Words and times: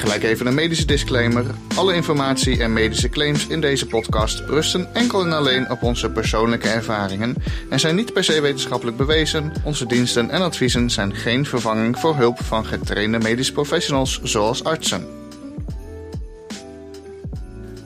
Gelijk 0.00 0.22
even 0.22 0.46
een 0.46 0.54
medische 0.54 0.84
disclaimer. 0.84 1.44
Alle 1.76 1.94
informatie 1.94 2.62
en 2.62 2.72
medische 2.72 3.08
claims 3.08 3.46
in 3.46 3.60
deze 3.60 3.86
podcast 3.86 4.40
rusten 4.40 4.94
enkel 4.94 5.24
en 5.24 5.32
alleen 5.32 5.70
op 5.70 5.82
onze 5.82 6.10
persoonlijke 6.10 6.68
ervaringen 6.68 7.34
en 7.70 7.80
zijn 7.80 7.94
niet 7.94 8.12
per 8.12 8.24
se 8.24 8.40
wetenschappelijk 8.40 8.96
bewezen. 8.96 9.52
Onze 9.64 9.86
diensten 9.86 10.30
en 10.30 10.42
adviezen 10.42 10.90
zijn 10.90 11.14
geen 11.14 11.46
vervanging 11.46 11.98
voor 11.98 12.16
hulp 12.16 12.42
van 12.42 12.66
getrainde 12.66 13.18
medische 13.18 13.52
professionals 13.52 14.20
zoals 14.22 14.64
artsen. 14.64 15.06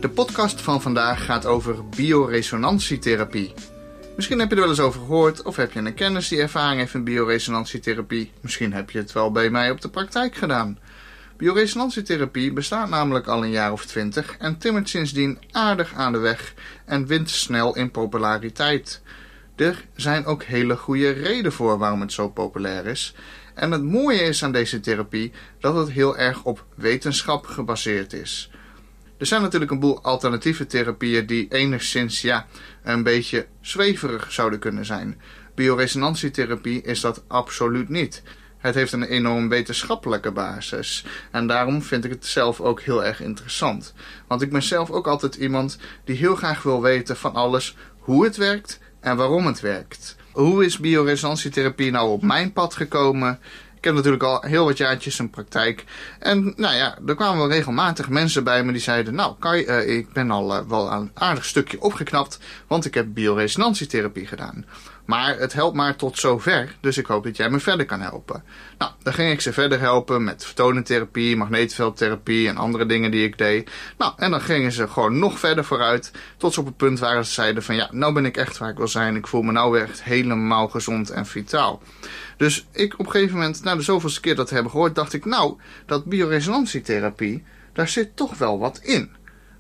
De 0.01 0.09
podcast 0.09 0.61
van 0.61 0.83
vandaag 0.83 1.25
gaat 1.25 1.47
over 1.47 1.89
bioresonantietherapie. 1.97 3.53
Misschien 4.17 4.39
heb 4.39 4.49
je 4.49 4.55
er 4.55 4.61
wel 4.61 4.71
eens 4.71 4.81
over 4.81 5.01
gehoord 5.01 5.43
of 5.43 5.57
heb 5.57 5.73
je 5.73 5.79
een 5.79 5.95
kennis 5.95 6.29
die 6.29 6.41
ervaring 6.41 6.81
heeft 6.81 6.95
in 6.95 7.05
bioresonantietherapie. 7.05 8.31
Misschien 8.41 8.73
heb 8.73 8.91
je 8.91 8.99
het 8.99 9.13
wel 9.13 9.33
bij 9.33 9.51
mij 9.51 9.71
op 9.71 9.81
de 9.81 9.89
praktijk 9.89 10.35
gedaan. 10.35 10.79
Bioresonantietherapie 11.37 12.53
bestaat 12.53 12.89
namelijk 12.89 13.27
al 13.27 13.45
een 13.45 13.51
jaar 13.51 13.73
of 13.73 13.85
twintig 13.85 14.37
en 14.39 14.59
timmert 14.59 14.89
sindsdien 14.89 15.39
aardig 15.51 15.95
aan 15.95 16.13
de 16.13 16.19
weg 16.19 16.55
en 16.85 17.07
wint 17.07 17.31
snel 17.31 17.77
in 17.77 17.91
populariteit. 17.91 19.03
Er 19.57 19.85
zijn 19.95 20.25
ook 20.25 20.43
hele 20.43 20.77
goede 20.77 21.11
redenen 21.11 21.53
voor 21.53 21.79
waarom 21.79 22.01
het 22.01 22.13
zo 22.13 22.29
populair 22.29 22.87
is. 22.87 23.15
En 23.55 23.71
het 23.71 23.83
mooie 23.83 24.21
is 24.23 24.45
aan 24.45 24.53
deze 24.53 24.81
therapie 24.81 25.33
dat 25.61 25.75
het 25.75 25.91
heel 25.91 26.17
erg 26.17 26.45
op 26.45 26.65
wetenschap 26.75 27.47
gebaseerd 27.47 28.13
is. 28.13 28.51
Er 29.19 29.27
zijn 29.27 29.43
natuurlijk 29.43 29.71
een 29.71 29.81
boel 29.81 30.03
alternatieve 30.03 30.67
therapieën 30.67 31.27
die 31.27 31.49
enigszins 31.49 32.21
ja, 32.21 32.47
een 32.83 33.03
beetje 33.03 33.47
zweverig 33.61 34.33
zouden 34.33 34.59
kunnen 34.59 34.85
zijn. 34.85 35.21
Bioresonantietherapie 35.55 36.83
is 36.83 37.01
dat 37.01 37.25
absoluut 37.27 37.89
niet. 37.89 38.23
Het 38.65 38.75
heeft 38.75 38.93
een 38.93 39.03
enorm 39.03 39.49
wetenschappelijke 39.49 40.33
basis. 40.33 41.05
En 41.31 41.47
daarom 41.47 41.83
vind 41.83 42.05
ik 42.05 42.11
het 42.11 42.27
zelf 42.27 42.61
ook 42.61 42.81
heel 42.81 43.05
erg 43.05 43.21
interessant. 43.21 43.95
Want 44.27 44.43
ik 44.43 44.51
ben 44.51 44.63
zelf 44.63 44.91
ook 44.91 45.07
altijd 45.07 45.35
iemand 45.35 45.79
die 46.05 46.17
heel 46.17 46.35
graag 46.35 46.63
wil 46.63 46.83
weten 46.83 47.17
van 47.17 47.35
alles 47.35 47.77
hoe 47.99 48.25
het 48.25 48.37
werkt 48.37 48.79
en 49.01 49.17
waarom 49.17 49.47
het 49.47 49.61
werkt. 49.61 50.17
Hoe 50.33 50.65
is 50.65 50.79
bioresonantietherapie 50.79 51.91
nou 51.91 52.11
op 52.11 52.23
mijn 52.23 52.53
pad 52.53 52.75
gekomen? 52.75 53.39
Ik 53.77 53.85
heb 53.85 53.95
natuurlijk 53.95 54.23
al 54.23 54.43
heel 54.43 54.65
wat 54.65 54.77
jaartjes 54.77 55.19
in 55.19 55.31
praktijk. 55.31 55.85
En 56.19 56.53
nou 56.57 56.75
ja, 56.75 56.99
er 57.07 57.15
kwamen 57.15 57.39
wel 57.39 57.51
regelmatig 57.51 58.09
mensen 58.09 58.45
bij 58.45 58.65
me 58.65 58.73
die 58.73 58.81
zeiden... 58.81 59.15
Nou 59.15 59.35
Kai, 59.39 59.65
uh, 59.65 59.97
ik 59.97 60.13
ben 60.13 60.31
al 60.31 60.57
uh, 60.57 60.69
wel 60.69 60.93
een 60.93 61.11
aardig 61.15 61.45
stukje 61.45 61.81
opgeknapt, 61.81 62.39
want 62.67 62.85
ik 62.85 62.95
heb 62.95 63.07
bioresonantietherapie 63.09 64.27
gedaan. 64.27 64.65
Maar 65.05 65.39
het 65.39 65.53
helpt 65.53 65.77
maar 65.77 65.97
tot 65.97 66.19
zover, 66.19 66.77
dus 66.81 66.99
ik 66.99 67.07
hoop 67.07 67.25
dat 67.25 67.37
jij 67.37 67.51
me 67.51 67.61
verder 67.61 67.87
kan 67.87 68.01
helpen. 68.01 68.43
Nou, 68.79 68.93
dan 69.03 69.13
ging 69.13 69.33
ik 69.33 69.41
ze 69.41 69.53
verder 69.53 69.81
helpen 69.81 70.25
met 70.25 70.45
vertonentherapie, 70.45 71.37
magneetveldtherapie 71.37 72.49
en 72.49 72.57
andere 72.57 72.87
dingen 72.87 73.11
die 73.11 73.25
ik 73.25 73.39
deed. 73.39 73.71
Nou, 73.99 74.13
en 74.17 74.31
dan 74.31 74.41
gingen 74.41 74.73
ze 74.73 74.89
gewoon 74.89 75.19
nog 75.19 75.39
verder 75.39 75.65
vooruit, 75.65 76.11
tot 76.37 76.55
ze 76.55 76.61
op 76.61 76.67
het 76.67 76.77
punt 76.77 76.99
waren 76.99 77.25
ze 77.25 77.33
zeiden 77.33 77.63
van 77.63 77.75
ja, 77.75 77.89
nou 77.93 78.13
ben 78.13 78.25
ik 78.25 78.37
echt 78.37 78.59
waar 78.59 78.71
ik 78.71 78.77
wil 78.77 78.89
zijn. 78.89 79.17
Ik 79.17 79.27
voel 79.27 79.43
me 79.43 79.53
nou 79.53 79.79
echt 79.79 80.03
helemaal 80.03 80.69
gezond 80.69 81.11
en 81.11 81.27
vitaal. 81.27 81.83
Dus 82.37 82.67
ik 82.73 82.93
op 82.99 83.07
een 83.07 83.13
gegeven 83.13 83.35
moment, 83.35 83.63
na 83.63 83.77
de 83.77 83.83
zoveelste 83.83 84.21
keer 84.21 84.37
dat 84.37 84.51
hebben 84.51 84.71
gehoord, 84.71 84.95
dacht 84.95 85.13
ik 85.13 85.25
nou, 85.25 85.57
dat 85.87 86.05
bioresonantietherapie, 86.05 87.45
daar 87.73 87.89
zit 87.89 88.17
toch 88.17 88.39
wel 88.39 88.59
wat 88.59 88.79
in. 88.83 89.11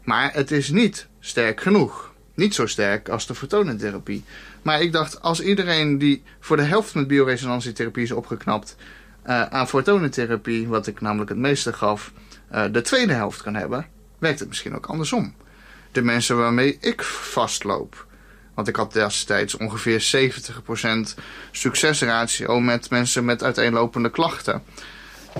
Maar 0.04 0.32
het 0.32 0.50
is 0.50 0.70
niet 0.70 1.06
sterk 1.20 1.60
genoeg. 1.60 2.12
Niet 2.34 2.54
zo 2.54 2.66
sterk 2.66 3.08
als 3.08 3.26
de 3.26 3.34
fotonentherapie. 3.34 4.24
Maar 4.64 4.80
ik 4.82 4.92
dacht, 4.92 5.22
als 5.22 5.40
iedereen 5.40 5.98
die 5.98 6.22
voor 6.40 6.56
de 6.56 6.62
helft 6.62 6.94
met 6.94 7.06
bioresonantietherapie 7.06 8.02
is 8.02 8.12
opgeknapt... 8.12 8.76
Uh, 9.26 9.42
aan 9.42 9.68
fotonentherapie, 9.68 10.68
wat 10.68 10.86
ik 10.86 11.00
namelijk 11.00 11.30
het 11.30 11.38
meeste 11.38 11.72
gaf, 11.72 12.12
uh, 12.52 12.64
de 12.72 12.80
tweede 12.80 13.12
helft 13.12 13.42
kan 13.42 13.54
hebben... 13.54 13.86
werkt 14.18 14.38
het 14.38 14.48
misschien 14.48 14.74
ook 14.74 14.86
andersom. 14.86 15.34
De 15.92 16.02
mensen 16.02 16.36
waarmee 16.36 16.76
ik 16.80 17.02
vastloop... 17.02 18.06
Want 18.54 18.68
ik 18.68 18.76
had 18.76 18.92
destijds 18.92 19.56
ongeveer 19.56 20.30
70% 21.16 21.20
succesratio 21.50 22.60
met 22.60 22.90
mensen 22.90 23.24
met 23.24 23.42
uiteenlopende 23.42 24.10
klachten. 24.10 24.62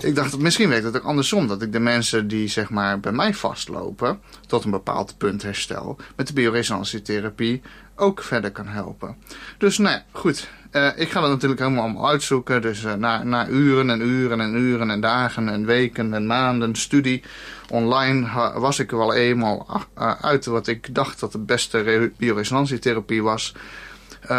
Ik 0.00 0.14
dacht, 0.14 0.38
misschien 0.38 0.68
werkt 0.68 0.84
het 0.84 0.96
ook 0.96 1.04
andersom. 1.04 1.46
Dat 1.46 1.62
ik 1.62 1.72
de 1.72 1.78
mensen 1.78 2.28
die 2.28 2.48
zeg 2.48 2.70
maar 2.70 3.00
bij 3.00 3.12
mij 3.12 3.34
vastlopen, 3.34 4.20
tot 4.46 4.64
een 4.64 4.70
bepaald 4.70 5.18
punt 5.18 5.42
herstel, 5.42 5.96
met 6.16 6.26
de 6.26 6.32
bioresonantietherapie 6.32 7.62
ook 7.97 8.22
verder 8.22 8.50
kan 8.50 8.66
helpen. 8.66 9.16
Dus 9.59 9.78
nou 9.78 9.94
ja, 9.94 10.05
goed. 10.12 10.49
Uh, 10.72 10.88
ik 10.97 11.10
ga 11.10 11.21
dat 11.21 11.31
natuurlijk 11.31 11.60
helemaal 11.60 12.09
uitzoeken. 12.09 12.62
Dus 12.62 12.84
uh, 12.84 12.94
na, 12.94 13.22
na 13.22 13.49
uren 13.49 13.91
en 13.91 14.00
uren 14.00 14.41
en 14.41 14.55
uren 14.56 14.91
en 14.91 15.00
dagen 15.00 15.49
en 15.49 15.66
weken 15.66 16.15
en 16.15 16.27
maanden 16.27 16.75
studie 16.75 17.22
online 17.71 18.50
was 18.59 18.78
ik 18.78 18.91
er 18.91 18.99
wel 18.99 19.15
eenmaal 19.15 19.66
uh, 19.99 20.15
uit 20.21 20.44
wat 20.44 20.66
ik 20.66 20.94
dacht 20.94 21.21
dat 21.21 21.33
de 21.33 21.38
beste 21.38 22.12
bioresonantietherapie 22.16 23.22
was. 23.22 23.54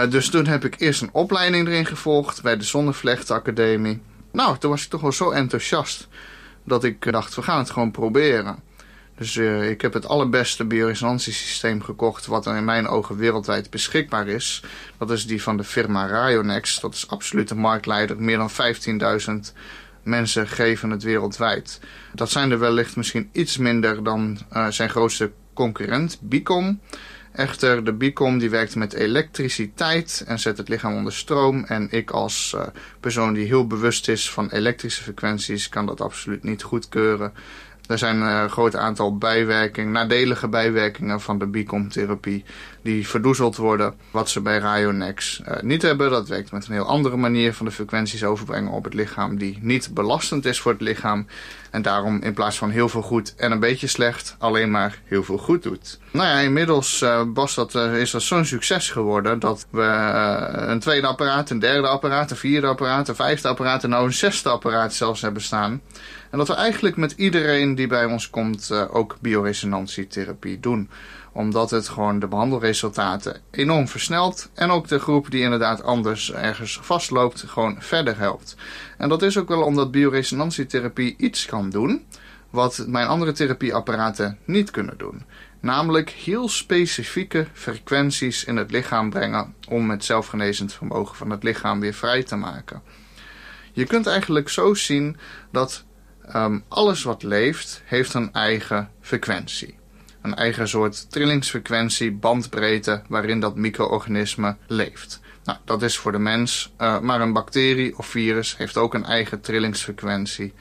dus 0.10 0.30
toen 0.30 0.46
heb 0.46 0.66
ik 0.66 0.80
eerst 0.80 1.02
een 1.02 1.10
opleiding 1.12 1.68
erin 1.68 1.86
gevolgd 1.86 2.42
bij 2.42 2.58
de 2.58 2.64
Zonnevlecht 2.64 3.32
Academie. 3.32 4.02
Nou, 4.32 4.58
toen 4.58 4.70
was 4.70 4.84
ik 4.84 4.90
toch 4.90 5.02
wel 5.02 5.12
zo 5.12 5.30
enthousiast 5.30 6.08
dat 6.64 6.84
ik 6.84 7.12
dacht, 7.12 7.36
we 7.36 7.42
gaan 7.42 7.58
het 7.58 7.70
gewoon 7.70 7.92
proberen. 7.92 8.60
Dus 9.18 9.36
uh, 9.36 9.70
ik 9.70 9.82
heb 9.82 9.94
het 9.94 10.08
allerbeste 10.08 10.66
bioresonantiesysteem 10.66 11.82
gekocht 11.82 12.26
wat 12.26 12.46
er 12.46 12.56
in 12.56 12.66
mijn 12.66 12.88
ogen 12.88 13.18
wereldwijd 13.18 13.70
beschikbaar 13.70 14.28
is. 14.28 14.64
Dat 14.98 15.12
is 15.12 15.28
die 15.28 15.42
van 15.42 15.58
de 15.58 15.64
firma 15.64 16.06
Ryonex. 16.06 16.80
Dat 16.80 16.94
is 16.94 17.10
absoluut 17.10 17.48
de 17.48 17.56
marktleider. 17.56 18.22
Meer 18.22 18.38
dan 18.38 18.52
15.000 19.50 19.56
mensen 20.04 20.48
geven 20.48 20.90
het 20.90 21.04
wereldwijd. 21.04 21.80
Dat 22.14 22.32
zijn 22.32 22.52
er 22.52 22.60
wellicht 22.60 22.96
misschien 22.96 23.30
iets 23.32 23.58
minder 23.58 24.04
dan 24.04 24.38
uh, 24.54 24.68
zijn 24.68 24.90
grootste 24.90 25.32
concurrent, 25.54 26.18
Bicom. 26.22 26.80
Echter, 27.32 27.84
de 27.84 27.94
Bicom 27.94 28.38
die 28.38 28.50
werkt 28.50 28.76
met 28.76 28.94
elektriciteit 28.94 30.24
en 30.28 30.40
zet 30.40 30.58
het 30.58 30.70
lichaam 30.70 30.96
onder 30.96 31.14
stroom. 31.14 31.64
En 31.64 31.88
ik 31.92 32.12
als 32.12 32.54
uh, 32.56 32.62
persoon 33.00 33.34
die 33.34 33.46
heel 33.46 33.68
bewust 33.68 34.08
is 34.08 34.32
van 34.32 34.50
elektrische 34.50 35.04
frequenties 35.04 35.70
kan 35.70 35.86
dat 35.86 36.02
absoluut 36.02 36.44
niet 36.44 36.64
goedkeuren. 36.64 37.34
Er 37.88 37.98
zijn 37.98 38.22
eh, 38.22 38.42
een 38.44 38.50
groot 38.50 38.76
aantal 38.76 39.18
bijwerkingen, 39.18 39.92
nadelige 39.92 40.48
bijwerkingen 40.48 41.22
van 41.22 41.40
de 41.40 41.48
Bicom-therapie 41.48 42.44
die 42.86 43.08
verdoezeld 43.08 43.56
worden. 43.56 43.94
Wat 44.12 44.30
ze 44.30 44.42
bij 44.42 44.58
Ryonex 44.58 45.42
uh, 45.48 45.62
niet 45.62 45.82
hebben. 45.82 46.10
Dat 46.10 46.28
werkt 46.28 46.52
met 46.52 46.68
een 46.68 46.74
heel 46.74 46.88
andere 46.88 47.18
manier 47.18 47.54
van 47.54 47.66
de 47.66 47.72
frequenties 47.72 48.24
overbrengen 48.24 48.72
op 48.72 48.84
het 48.84 48.94
lichaam 48.94 49.38
die 49.38 49.60
niet 49.62 49.94
belastend 49.94 50.46
is 50.46 50.60
voor 50.60 50.72
het 50.72 50.82
lichaam. 50.82 51.28
En 51.72 51.82
daarom 51.82 52.22
in 52.22 52.34
plaats 52.34 52.58
van 52.58 52.70
heel 52.70 52.90
veel 52.90 53.02
goed 53.02 53.36
en 53.36 53.52
een 53.52 53.60
beetje 53.60 53.88
slecht, 53.88 54.36
alleen 54.40 54.72
maar 54.72 55.02
heel 55.06 55.24
veel 55.24 55.38
goed 55.38 55.64
doet. 55.64 56.00
Nou 56.12 56.28
ja, 56.28 56.40
inmiddels 56.40 57.02
uh, 57.02 57.22
dat, 57.34 57.76
uh, 57.76 57.96
is 57.96 58.12
dat 58.12 58.22
zo'n 58.22 58.46
succes 58.46 58.90
geworden 58.90 59.40
dat 59.40 59.68
we 59.70 59.84
een 60.54 60.80
tweede 60.80 61.08
apparaat, 61.08 61.50
een 61.50 61.60
derde 61.60 61.88
apparaat, 61.88 62.32
een 62.32 62.38
vierde 62.38 62.68
apparaat, 62.68 63.08
een 63.08 63.16
vijfde 63.16 63.48
apparaat 63.48 63.84
en 63.84 63.90
nou 63.90 64.06
een 64.06 64.14
zesde 64.14 64.50
apparaat 64.50 64.94
zelfs 64.94 65.22
hebben 65.22 65.42
staan. 65.42 65.82
En 66.32 66.38
dat 66.38 66.48
we 66.48 66.54
eigenlijk 66.54 66.98
met 66.98 67.12
iedereen 67.12 67.76
die 67.76 67.88
bij 67.88 68.06
ons 68.06 68.30
komt 68.30 68.72
ook 68.72 69.18
bioresonantietherapie 69.22 70.60
doen. 70.60 70.90
Omdat 71.36 71.70
het 71.70 71.88
gewoon 71.88 72.20
de 72.20 72.28
behandelresultaten 72.28 73.42
enorm 73.52 73.88
versnelt. 73.88 74.50
En 74.54 74.70
ook 74.70 74.88
de 74.88 75.00
groep 75.00 75.32
die 75.32 75.42
inderdaad 75.42 75.84
anders 75.84 76.34
ergens 76.34 76.80
vastloopt 76.82 77.44
gewoon 77.48 77.76
verder 77.80 78.18
helpt. 78.18 78.56
En 78.98 79.10
dat 79.10 79.22
is 79.22 79.38
ook 79.38 79.48
wel 79.48 79.62
omdat 79.62 79.92
bioresonantietherapie 79.92 81.16
iets 81.18 81.46
kan 81.46 81.70
doen. 81.70 82.06
Wat 82.50 82.86
mijn 82.88 83.08
andere 83.08 83.32
therapieapparaten 83.32 84.38
niet 84.46 84.72
kunnen 84.72 84.98
doen. 84.98 85.24
Namelijk 85.60 86.10
heel 86.10 86.50
specifieke 86.50 87.48
frequenties 87.54 88.44
in 88.44 88.56
het 88.56 88.72
lichaam 88.72 89.10
brengen 89.10 89.54
om 89.70 89.90
het 89.90 90.06
zelfgenezend 90.06 90.74
vermogen 90.74 91.16
van 91.16 91.30
het 91.30 91.44
lichaam 91.44 91.80
weer 91.80 91.94
vrij 91.94 92.24
te 92.24 92.36
maken. 92.36 92.82
Je 93.74 93.86
kunt 93.86 94.08
eigenlijk 94.08 94.50
zo 94.50 94.74
zien 94.74 95.18
dat 95.52 95.86
Um, 96.34 96.64
alles 96.68 97.04
wat 97.04 97.24
leeft 97.24 97.82
heeft 97.86 98.14
een 98.14 98.34
eigen 98.34 98.92
frequentie. 99.02 99.78
Een 100.26 100.36
eigen 100.36 100.68
soort 100.68 101.12
trillingsfrequentie, 101.12 102.12
bandbreedte 102.12 103.02
waarin 103.08 103.40
dat 103.40 103.56
micro-organisme 103.56 104.56
leeft. 104.68 105.20
Nou, 105.44 105.58
dat 105.66 105.82
is 105.82 105.98
voor 105.98 106.12
de 106.12 106.20
mens, 106.20 106.74
uh, 106.82 107.00
maar 107.00 107.22
een 107.22 107.34
bacterie 107.34 107.98
of 107.98 108.08
virus 108.08 108.58
heeft 108.58 108.78
ook 108.78 108.94
een 108.94 109.06
eigen 109.06 109.42
trillingsfrequentie. 109.42 110.54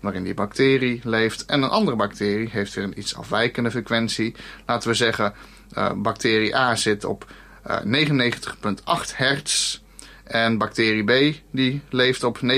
waarin 0.00 0.24
die 0.24 0.34
bacterie 0.34 1.00
leeft. 1.04 1.44
En 1.44 1.62
een 1.62 1.68
andere 1.68 1.96
bacterie 1.96 2.48
heeft 2.50 2.74
weer 2.74 2.84
een 2.84 2.98
iets 2.98 3.16
afwijkende 3.16 3.70
frequentie. 3.70 4.34
Laten 4.66 4.88
we 4.88 4.94
zeggen, 4.94 5.34
uh, 5.78 5.92
bacterie 5.92 6.56
A 6.56 6.74
zit 6.74 7.04
op 7.04 7.32
uh, 7.66 7.76
99,8 7.82 9.14
hertz. 9.14 9.80
En 10.24 10.58
bacterie 10.58 11.04
B 11.04 11.36
die 11.50 11.82
leeft 11.90 12.24
op 12.24 12.38
99,82 12.42 12.48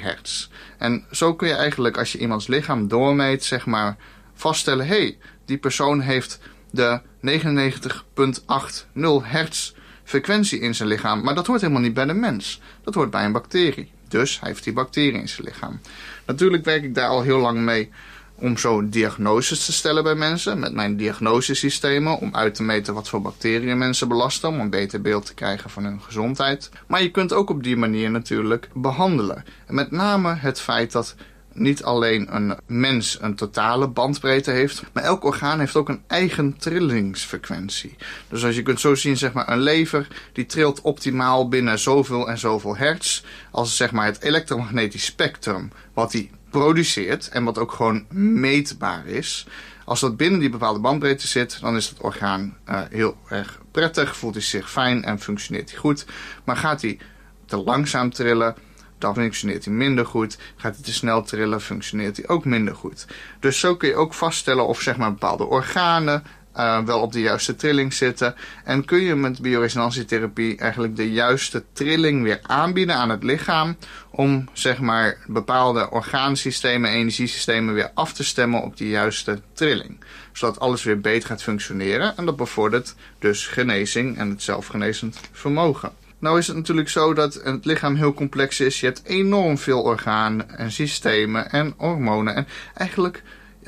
hertz. 0.00 0.48
En 0.78 1.04
zo 1.10 1.34
kun 1.34 1.48
je 1.48 1.54
eigenlijk, 1.54 1.98
als 1.98 2.12
je 2.12 2.18
iemands 2.18 2.46
lichaam 2.46 2.88
doormeet, 2.88 3.44
zeg 3.44 3.66
maar, 3.66 3.96
vaststellen: 4.40 4.86
hé, 4.86 4.96
hey, 4.96 5.18
die 5.44 5.58
persoon 5.58 6.00
heeft 6.00 6.40
de 6.70 7.00
99,80 7.26 9.02
hertz 9.22 9.72
frequentie 10.04 10.60
in 10.60 10.74
zijn 10.74 10.88
lichaam. 10.88 11.22
Maar 11.22 11.34
dat 11.34 11.46
hoort 11.46 11.60
helemaal 11.60 11.82
niet 11.82 11.94
bij 11.94 12.04
de 12.04 12.14
mens. 12.14 12.60
Dat 12.82 12.94
hoort 12.94 13.10
bij 13.10 13.24
een 13.24 13.32
bacterie. 13.32 13.90
Dus 14.08 14.40
hij 14.40 14.48
heeft 14.48 14.64
die 14.64 14.72
bacterie 14.72 15.20
in 15.20 15.28
zijn 15.28 15.46
lichaam. 15.46 15.80
Natuurlijk 16.26 16.64
werk 16.64 16.82
ik 16.82 16.94
daar 16.94 17.08
al 17.08 17.22
heel 17.22 17.38
lang 17.38 17.58
mee 17.58 17.90
om 18.34 18.56
zo 18.56 18.88
diagnoses 18.88 19.64
te 19.64 19.72
stellen 19.72 20.02
bij 20.02 20.14
mensen. 20.14 20.58
Met 20.58 20.72
mijn 20.72 20.96
diagnosesystemen. 20.96 22.18
Om 22.18 22.34
uit 22.34 22.54
te 22.54 22.62
meten 22.62 22.94
wat 22.94 23.08
voor 23.08 23.22
bacteriën 23.22 23.78
mensen 23.78 24.08
belasten. 24.08 24.48
Om 24.48 24.60
een 24.60 24.70
beter 24.70 25.00
beeld 25.00 25.26
te 25.26 25.34
krijgen 25.34 25.70
van 25.70 25.84
hun 25.84 26.00
gezondheid. 26.00 26.70
Maar 26.86 27.02
je 27.02 27.10
kunt 27.10 27.32
ook 27.32 27.50
op 27.50 27.62
die 27.62 27.76
manier 27.76 28.10
natuurlijk 28.10 28.68
behandelen. 28.74 29.44
En 29.66 29.74
met 29.74 29.90
name 29.90 30.34
het 30.34 30.60
feit 30.60 30.92
dat 30.92 31.14
niet 31.52 31.82
alleen 31.82 32.34
een 32.34 32.58
mens 32.66 33.18
een 33.20 33.34
totale 33.34 33.88
bandbreedte 33.88 34.50
heeft, 34.50 34.82
maar 34.92 35.02
elk 35.02 35.24
orgaan 35.24 35.58
heeft 35.58 35.76
ook 35.76 35.88
een 35.88 36.02
eigen 36.06 36.56
trillingsfrequentie. 36.56 37.96
Dus 38.28 38.44
als 38.44 38.54
je 38.54 38.62
kunt 38.62 38.80
zo 38.80 38.94
zien, 38.94 39.16
zeg 39.16 39.32
maar, 39.32 39.48
een 39.48 39.60
lever 39.60 40.06
die 40.32 40.46
trilt 40.46 40.80
optimaal 40.80 41.48
binnen 41.48 41.78
zoveel 41.78 42.28
en 42.28 42.38
zoveel 42.38 42.76
hertz, 42.76 43.22
als 43.50 43.76
zeg 43.76 43.92
maar 43.92 44.06
het 44.06 44.22
elektromagnetisch 44.22 45.04
spectrum 45.04 45.72
wat 45.94 46.10
die 46.10 46.30
produceert 46.50 47.28
en 47.28 47.44
wat 47.44 47.58
ook 47.58 47.72
gewoon 47.72 48.04
meetbaar 48.40 49.06
is. 49.06 49.46
Als 49.84 50.00
dat 50.00 50.16
binnen 50.16 50.40
die 50.40 50.50
bepaalde 50.50 50.80
bandbreedte 50.80 51.26
zit, 51.26 51.60
dan 51.60 51.76
is 51.76 51.88
het 51.88 52.00
orgaan 52.00 52.56
uh, 52.68 52.80
heel 52.90 53.16
erg 53.28 53.60
prettig, 53.70 54.16
voelt 54.16 54.34
hij 54.34 54.42
zich 54.42 54.70
fijn 54.70 55.04
en 55.04 55.20
functioneert 55.20 55.70
hij 55.70 55.78
goed. 55.78 56.04
Maar 56.44 56.56
gaat 56.56 56.82
hij 56.82 56.98
te 57.46 57.56
langzaam 57.56 58.12
trillen, 58.12 58.54
dan 59.00 59.14
functioneert 59.14 59.64
hij 59.64 59.74
minder 59.74 60.06
goed. 60.06 60.38
Gaat 60.56 60.74
hij 60.74 60.84
te 60.84 60.92
snel 60.92 61.22
trillen, 61.22 61.60
functioneert 61.60 62.16
hij 62.16 62.28
ook 62.28 62.44
minder 62.44 62.74
goed. 62.74 63.06
Dus 63.40 63.60
zo 63.60 63.76
kun 63.76 63.88
je 63.88 63.94
ook 63.94 64.14
vaststellen 64.14 64.66
of 64.66 64.80
zeg 64.80 64.96
maar, 64.96 65.12
bepaalde 65.12 65.44
organen 65.44 66.22
uh, 66.56 66.84
wel 66.84 67.00
op 67.00 67.12
de 67.12 67.20
juiste 67.20 67.56
trilling 67.56 67.92
zitten. 67.92 68.34
En 68.64 68.84
kun 68.84 69.00
je 69.00 69.14
met 69.14 69.40
bioresonantietherapie 69.40 70.56
eigenlijk 70.56 70.96
de 70.96 71.12
juiste 71.12 71.64
trilling 71.72 72.22
weer 72.22 72.40
aanbieden 72.42 72.94
aan 72.94 73.10
het 73.10 73.22
lichaam. 73.22 73.76
Om 74.10 74.48
zeg 74.52 74.80
maar 74.80 75.16
bepaalde 75.26 75.90
orgaansystemen, 75.90 76.90
energiesystemen 76.90 77.74
weer 77.74 77.90
af 77.94 78.12
te 78.12 78.24
stemmen 78.24 78.62
op 78.62 78.76
die 78.76 78.88
juiste 78.88 79.40
trilling. 79.52 80.04
Zodat 80.32 80.60
alles 80.60 80.82
weer 80.82 81.00
beter 81.00 81.28
gaat 81.28 81.42
functioneren. 81.42 82.16
En 82.16 82.24
dat 82.24 82.36
bevordert 82.36 82.94
dus 83.18 83.46
genezing 83.46 84.18
en 84.18 84.30
het 84.30 84.42
zelfgenezend 84.42 85.20
vermogen. 85.32 85.99
Nou 86.20 86.38
is 86.38 86.46
het 86.46 86.56
natuurlijk 86.56 86.88
zo 86.88 87.14
dat 87.14 87.34
het 87.34 87.64
lichaam 87.64 87.94
heel 87.94 88.14
complex 88.14 88.60
is. 88.60 88.80
Je 88.80 88.86
hebt 88.86 89.02
enorm 89.04 89.58
veel 89.58 89.82
organen 89.82 90.58
en 90.58 90.72
systemen 90.72 91.50
en 91.50 91.74
hormonen. 91.76 92.34
En 92.34 92.46
eigenlijk, 92.74 93.22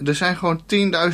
er 0.04 0.14
zijn 0.14 0.37
gewoon 0.37 0.62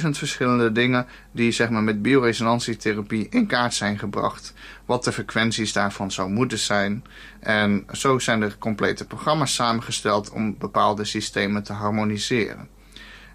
10.000 0.03 0.09
verschillende 0.11 0.73
dingen 0.73 1.07
die 1.33 1.51
zeg 1.51 1.71
maar, 1.71 1.83
met 1.83 2.03
bioresonantietherapie 2.03 3.27
in 3.31 3.47
kaart 3.47 3.75
zijn 3.75 3.99
gebracht. 3.99 4.55
Wat 4.87 5.05
de 5.05 5.13
frequenties 5.13 5.73
daarvan 5.73 6.11
zou 6.11 6.31
moeten 6.31 6.59
zijn. 6.59 7.05
En 7.41 7.87
zo 7.93 8.19
zijn 8.19 8.43
er 8.43 8.59
complete 8.59 9.07
programma's 9.07 9.55
samengesteld 9.55 10.31
om 10.31 10.59
bepaalde 10.59 11.05
systemen 11.05 11.63
te 11.63 11.73
harmoniseren. 11.73 12.69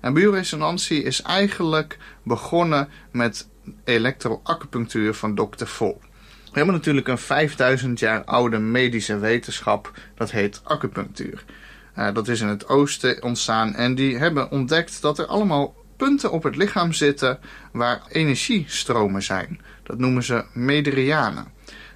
En 0.02 0.14
bioresonantie 0.14 1.04
is 1.04 1.22
eigenlijk 1.22 1.98
begonnen 2.24 2.90
met 3.12 3.48
elektroacupunctuur 3.84 5.14
van 5.14 5.36
Dr. 5.36 5.66
Vol. 5.66 6.02
We 6.54 6.60
hebben 6.60 6.76
natuurlijk 6.76 7.08
een 7.08 7.18
5000 7.18 8.00
jaar 8.00 8.24
oude 8.24 8.60
medische 8.60 9.18
wetenschap, 9.18 9.92
dat 10.16 10.32
heet 10.32 10.62
acupunctuur. 10.64 11.44
Uh, 11.98 12.14
dat 12.14 12.28
is 12.28 12.42
in 12.42 12.48
het 12.48 12.68
oosten 12.68 13.24
ontstaan 13.24 13.76
en 13.76 13.96
die 13.96 14.18
hebben 14.18 14.52
ontdekt 14.52 15.02
dat 15.02 15.20
er 15.20 15.26
allemaal 15.26 15.76
punten 15.98 16.32
op 16.32 16.44
het 16.44 16.56
lichaam 16.56 16.94
zitten 16.94 17.40
waar 17.72 18.02
energiestromen 18.10 19.24
zijn. 19.24 19.62
Dat 19.84 19.98
noemen 19.98 20.24
ze 20.24 20.46
meridianen. 20.54 21.48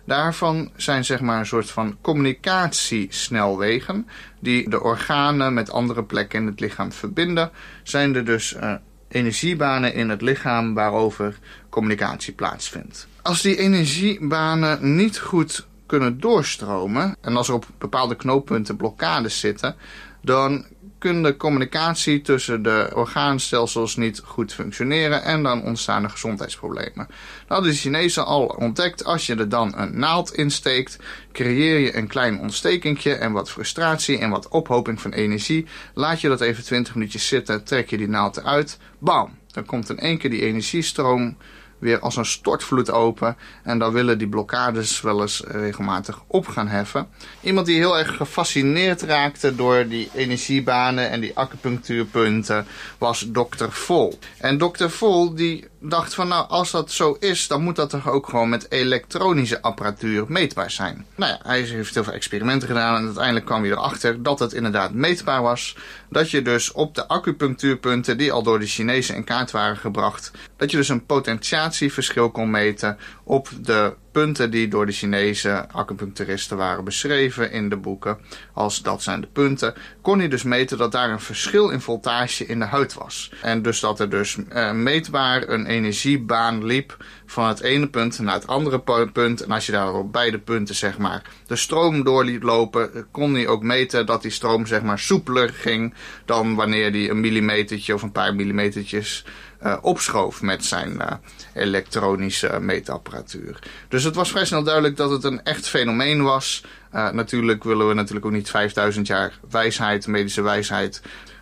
Daarvan 0.06 0.72
zijn 0.76 1.06
zeg 1.06 1.22
maar 1.22 1.40
een 1.40 1.46
soort 1.46 1.72
van 1.72 1.98
communicatiesnelwegen 2.02 4.08
die 4.40 4.70
de 4.70 4.82
organen 4.82 5.54
met 5.54 5.72
andere 5.72 6.04
plekken 6.04 6.40
in 6.40 6.46
het 6.46 6.60
lichaam 6.60 6.92
verbinden. 6.92 7.52
Zijn 7.84 8.16
er 8.16 8.26
dus 8.26 8.56
uh, 8.56 8.74
energiebanen 9.08 9.94
in 9.94 10.10
het 10.10 10.22
lichaam 10.22 10.74
waarover 10.74 11.40
communicatie 11.70 12.34
plaatsvindt. 12.34 13.08
Als 13.22 13.42
die 13.42 13.58
energiebanen 13.58 14.96
niet 14.96 15.20
goed 15.20 15.68
kunnen 15.86 16.20
doorstromen 16.20 17.16
en 17.22 17.36
als 17.36 17.48
er 17.48 17.54
op 17.54 17.66
bepaalde 17.78 18.16
knooppunten 18.16 18.76
blokkades 18.76 19.40
zitten, 19.40 19.76
dan 20.22 20.66
kunnen 20.98 21.24
de 21.24 21.38
communicatie 21.38 22.22
tussen 22.22 22.62
de 22.62 22.92
orgaanstelsels 22.94 23.96
niet 23.96 24.22
goed 24.26 24.54
functioneren 24.54 25.24
en 25.24 25.44
dan 25.44 25.64
ontstaan 25.64 26.04
er 26.04 26.10
gezondheidsproblemen. 26.10 27.08
Dat 27.08 27.08
hadden 27.48 27.72
de 27.72 27.78
Chinezen 27.78 28.26
al 28.26 28.46
ontdekt. 28.46 29.06
Als 29.06 29.26
je 29.26 29.36
er 29.36 29.50
dan 29.50 29.74
een 29.78 30.00
naald 30.00 30.34
insteekt, 30.34 31.00
creëer 31.32 31.80
je 31.80 31.96
een 31.96 32.08
klein 32.08 32.40
ontstekingje 32.40 33.14
en 33.14 33.32
wat 33.32 33.52
frustratie 33.52 34.18
en 34.18 34.30
wat 34.30 34.48
ophoping 34.48 35.02
van 35.02 35.12
energie. 35.12 35.66
Laat 35.94 36.22
je 36.22 36.28
dat 36.28 36.42
even 36.42 36.64
20 36.64 36.96
minuutjes 36.96 37.28
zitten, 37.28 37.64
trek 37.64 37.90
je 37.90 37.98
die 37.98 38.10
naald 38.10 38.38
eruit, 38.38 38.78
bam! 39.00 39.38
Dan 39.52 39.66
komt 39.66 39.90
in 39.90 40.00
één 40.00 40.18
keer 40.18 40.30
die 40.30 40.42
energiestroom 40.42 41.38
weer 41.80 42.00
als 42.00 42.16
een 42.16 42.26
stortvloed 42.26 42.92
open. 42.92 43.38
En 43.64 43.80
dan 43.80 43.94
willen 43.94 44.18
die 44.18 44.28
blokkades 44.28 45.02
wel 45.02 45.22
eens 45.22 45.44
regelmatig 45.46 46.24
op 46.28 46.48
gaan 46.48 46.68
heffen. 46.68 47.08
Iemand 47.42 47.66
die 47.66 47.78
heel 47.78 47.98
erg 47.98 48.16
gefascineerd 48.16 49.02
raakte 49.02 49.56
door 49.56 49.88
die 49.88 50.10
energiebanen 50.14 51.10
en 51.10 51.20
die 51.20 51.38
acupunctuurpunten 51.38 52.66
was 52.98 53.28
Dr. 53.32 53.70
Vol. 53.70 54.20
En 54.38 54.58
Dr. 54.58 54.88
Vol 54.88 55.36
die 55.36 55.68
dacht 55.90 56.14
van 56.14 56.28
nou 56.28 56.48
als 56.50 56.72
dat 56.72 56.92
zo 56.92 57.18
is 57.20 57.48
dan 57.48 57.64
moet 57.64 57.76
dat 57.76 57.90
toch 57.90 58.10
ook 58.10 58.30
gewoon 58.30 58.50
met 58.50 58.72
elektronische 58.72 59.62
apparatuur 59.62 60.26
meetbaar 60.28 60.72
zijn. 60.72 61.06
Nou 61.16 61.32
ja, 61.32 61.40
hij 61.44 61.62
heeft 61.62 61.94
heel 61.94 62.04
veel 62.04 62.14
experimenten 62.14 62.68
gedaan 62.68 62.96
en 62.96 63.06
uiteindelijk 63.06 63.46
kwam 63.46 63.62
hij 63.62 63.72
erachter 63.72 64.24
dat 64.24 64.40
het 64.40 64.54
inderdaad 64.54 64.94
meetbaar 64.94 65.42
was. 65.42 65.76
Dat 66.10 66.32
je 66.32 66.42
dus 66.42 66.72
op 66.72 66.96
de 66.96 67.08
acupunctuurpunten 67.08 68.18
die 68.18 68.32
al 68.32 68.44
door 68.44 68.60
de 68.60 68.66
Chinezen 68.66 69.16
in 69.16 69.24
kaart 69.24 69.52
waren 69.52 69.78
gebracht, 69.78 70.32
dat 70.58 70.72
je 70.72 70.78
dus 70.78 70.90
een 70.90 71.06
potentiatieverschil 71.06 72.30
kon 72.30 72.52
meten 72.52 72.98
op 73.24 73.50
de 73.62 73.94
punten 74.18 74.52
die 74.52 74.68
door 74.68 74.86
de 74.86 74.92
Chinese 74.92 75.68
acupuncturisten 75.72 76.58
waren 76.58 76.84
beschreven 76.84 77.52
in 77.52 77.70
de 77.70 77.78
boeken, 77.78 78.18
als 78.54 78.82
dat 78.82 79.04
zijn 79.04 79.22
de 79.22 79.28
punten, 79.28 79.74
kon 80.02 80.20
hij 80.20 80.28
dus 80.28 80.44
meten 80.44 80.78
dat 80.78 80.92
daar 80.92 81.10
een 81.10 81.20
verschil 81.20 81.70
in 81.70 81.82
voltage 81.82 82.46
in 82.46 82.60
de 82.60 82.66
huid 82.66 82.94
was. 82.94 83.32
En 83.42 83.62
dus 83.62 83.80
dat 83.80 84.00
er 84.00 84.10
dus 84.10 84.38
uh, 84.38 84.72
meetbaar 84.72 85.50
een 85.50 85.66
energiebaan 85.66 86.66
liep 86.66 86.98
van 87.26 87.48
het 87.48 87.62
ene 87.62 87.88
punt 87.90 88.20
naar 88.20 88.34
het 88.34 88.48
andere 88.48 89.10
punt. 89.12 89.42
En 89.42 89.52
als 89.52 89.66
je 89.66 89.72
daar 89.72 89.94
op 89.94 90.12
beide 90.12 90.40
punten 90.40 90.76
zeg 90.76 90.98
maar 90.98 91.22
de 91.48 91.56
stroom 91.56 92.04
door 92.04 92.24
liet 92.26 92.44
lopen, 92.44 93.08
kon 93.12 93.34
hij 93.34 93.48
ook 93.48 93.64
meten 93.64 94.06
dat 94.06 94.22
die 94.22 94.32
stroom 94.32 94.66
zeg 94.66 94.82
maar 94.82 95.00
soepeler 95.00 95.50
ging 95.50 95.94
dan 96.26 96.56
wanneer 96.56 96.92
die 96.92 97.10
een 97.10 97.20
millimetertje 97.20 97.94
of 97.94 98.02
een 98.02 98.12
paar 98.12 98.36
millimetertjes 98.36 99.26
uh, 99.64 99.78
opschoof 99.82 100.42
met 100.42 100.66
zijn 100.66 100.92
uh, 100.92 101.12
elektronische 101.54 102.60
meetapparatuur. 102.60 103.60
Dus 103.88 104.04
het 104.04 104.16
was 104.16 104.32
vrij 104.32 104.46
snel 104.46 104.64
duidelijk 104.64 104.98
dat 104.98 105.10
het 105.10 105.24
een 105.24 105.44
echt 105.44 105.68
fenomeen 105.68 106.24
was. 106.24 106.64
Uh, 106.96 107.10
natuurlijk 107.12 107.64
willen 107.64 107.88
we 107.88 107.94
natuurlijk 107.94 108.26
ook 108.26 108.32
niet 108.32 108.50
5000 108.50 109.08
jaar 109.08 109.40
wijsheid, 109.50 110.08
medische 110.08 110.42
wijsheid, 110.42 111.02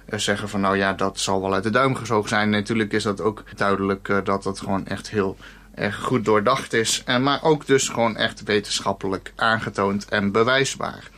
zeggen 0.10 0.50
van 0.50 0.62
nou 0.62 0.78
ja, 0.78 0.94
dat 0.94 1.20
zal 1.20 1.42
wel 1.42 1.54
uit 1.54 1.64
de 1.64 1.70
duim 1.70 1.96
gezogen 1.96 2.30
zijn. 2.30 2.50
Natuurlijk 2.50 2.94
is 2.94 3.04
dat 3.04 3.22
ook 3.22 3.44
duidelijk 3.56 4.22
dat 4.24 4.44
het 4.44 4.60
gewoon 4.60 4.88
echt 4.88 5.10
heel 5.10 5.38
erg 5.76 5.96
goed 5.96 6.26
doordacht 6.26 6.74
is. 6.74 7.02
En, 7.06 7.24
maar 7.24 7.44
ook 7.44 7.66
dus 7.66 7.90
gewoon 7.90 8.18
echt 8.18 8.44
wetenschappelijk 8.44 9.34
aangetoond 9.36 10.06
en 10.10 10.32
bewijsbaar. 10.32 11.10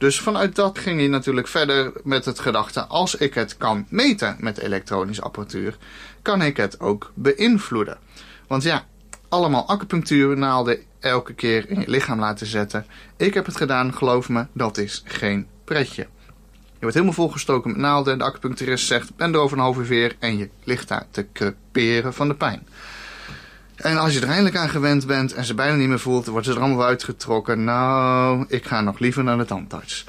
Dus 0.00 0.20
vanuit 0.20 0.54
dat 0.54 0.78
ging 0.78 0.98
hij 0.98 1.08
natuurlijk 1.08 1.48
verder 1.48 1.92
met 2.04 2.24
het 2.24 2.38
gedachte: 2.38 2.84
als 2.84 3.14
ik 3.14 3.34
het 3.34 3.56
kan 3.56 3.86
meten 3.88 4.36
met 4.38 4.58
elektronische 4.58 5.22
apparatuur, 5.22 5.76
kan 6.22 6.42
ik 6.42 6.56
het 6.56 6.80
ook 6.80 7.12
beïnvloeden. 7.14 7.98
Want 8.46 8.62
ja, 8.62 8.84
allemaal 9.28 9.68
acupunctuurnaalden 9.68 10.78
elke 11.00 11.32
keer 11.32 11.70
in 11.70 11.80
je 11.80 11.88
lichaam 11.88 12.20
laten 12.20 12.46
zetten. 12.46 12.86
Ik 13.16 13.34
heb 13.34 13.46
het 13.46 13.56
gedaan, 13.56 13.94
geloof 13.94 14.28
me, 14.28 14.46
dat 14.52 14.78
is 14.78 15.02
geen 15.04 15.46
pretje. 15.64 16.06
Je 16.72 16.86
wordt 16.86 16.94
helemaal 16.94 17.14
volgestoken 17.14 17.70
met 17.70 17.80
naalden 17.80 18.12
en 18.12 18.18
de 18.18 18.24
acupuncturist 18.24 18.86
zegt: 18.86 19.16
ben 19.16 19.32
er 19.32 19.40
over 19.40 19.56
een 19.56 19.62
half 19.62 19.76
uur 19.76 19.86
weer 19.86 20.16
en 20.18 20.38
je 20.38 20.48
ligt 20.64 20.88
daar 20.88 21.06
te 21.10 21.26
creperen 21.32 22.14
van 22.14 22.28
de 22.28 22.34
pijn. 22.34 22.66
En 23.76 23.96
als 23.96 24.14
je 24.14 24.20
er 24.20 24.28
eindelijk 24.28 24.56
aan 24.56 24.68
gewend 24.68 25.06
bent 25.06 25.32
en 25.32 25.44
ze 25.44 25.54
bijna 25.54 25.76
niet 25.76 25.88
meer 25.88 25.98
voelt, 25.98 26.26
wordt 26.26 26.46
ze 26.46 26.52
er 26.52 26.60
allemaal 26.60 26.84
uitgetrokken. 26.84 27.64
Nou, 27.64 28.44
ik 28.48 28.64
ga 28.64 28.80
nog 28.80 28.98
liever 28.98 29.24
naar 29.24 29.38
de 29.38 29.44
tandarts. 29.44 30.06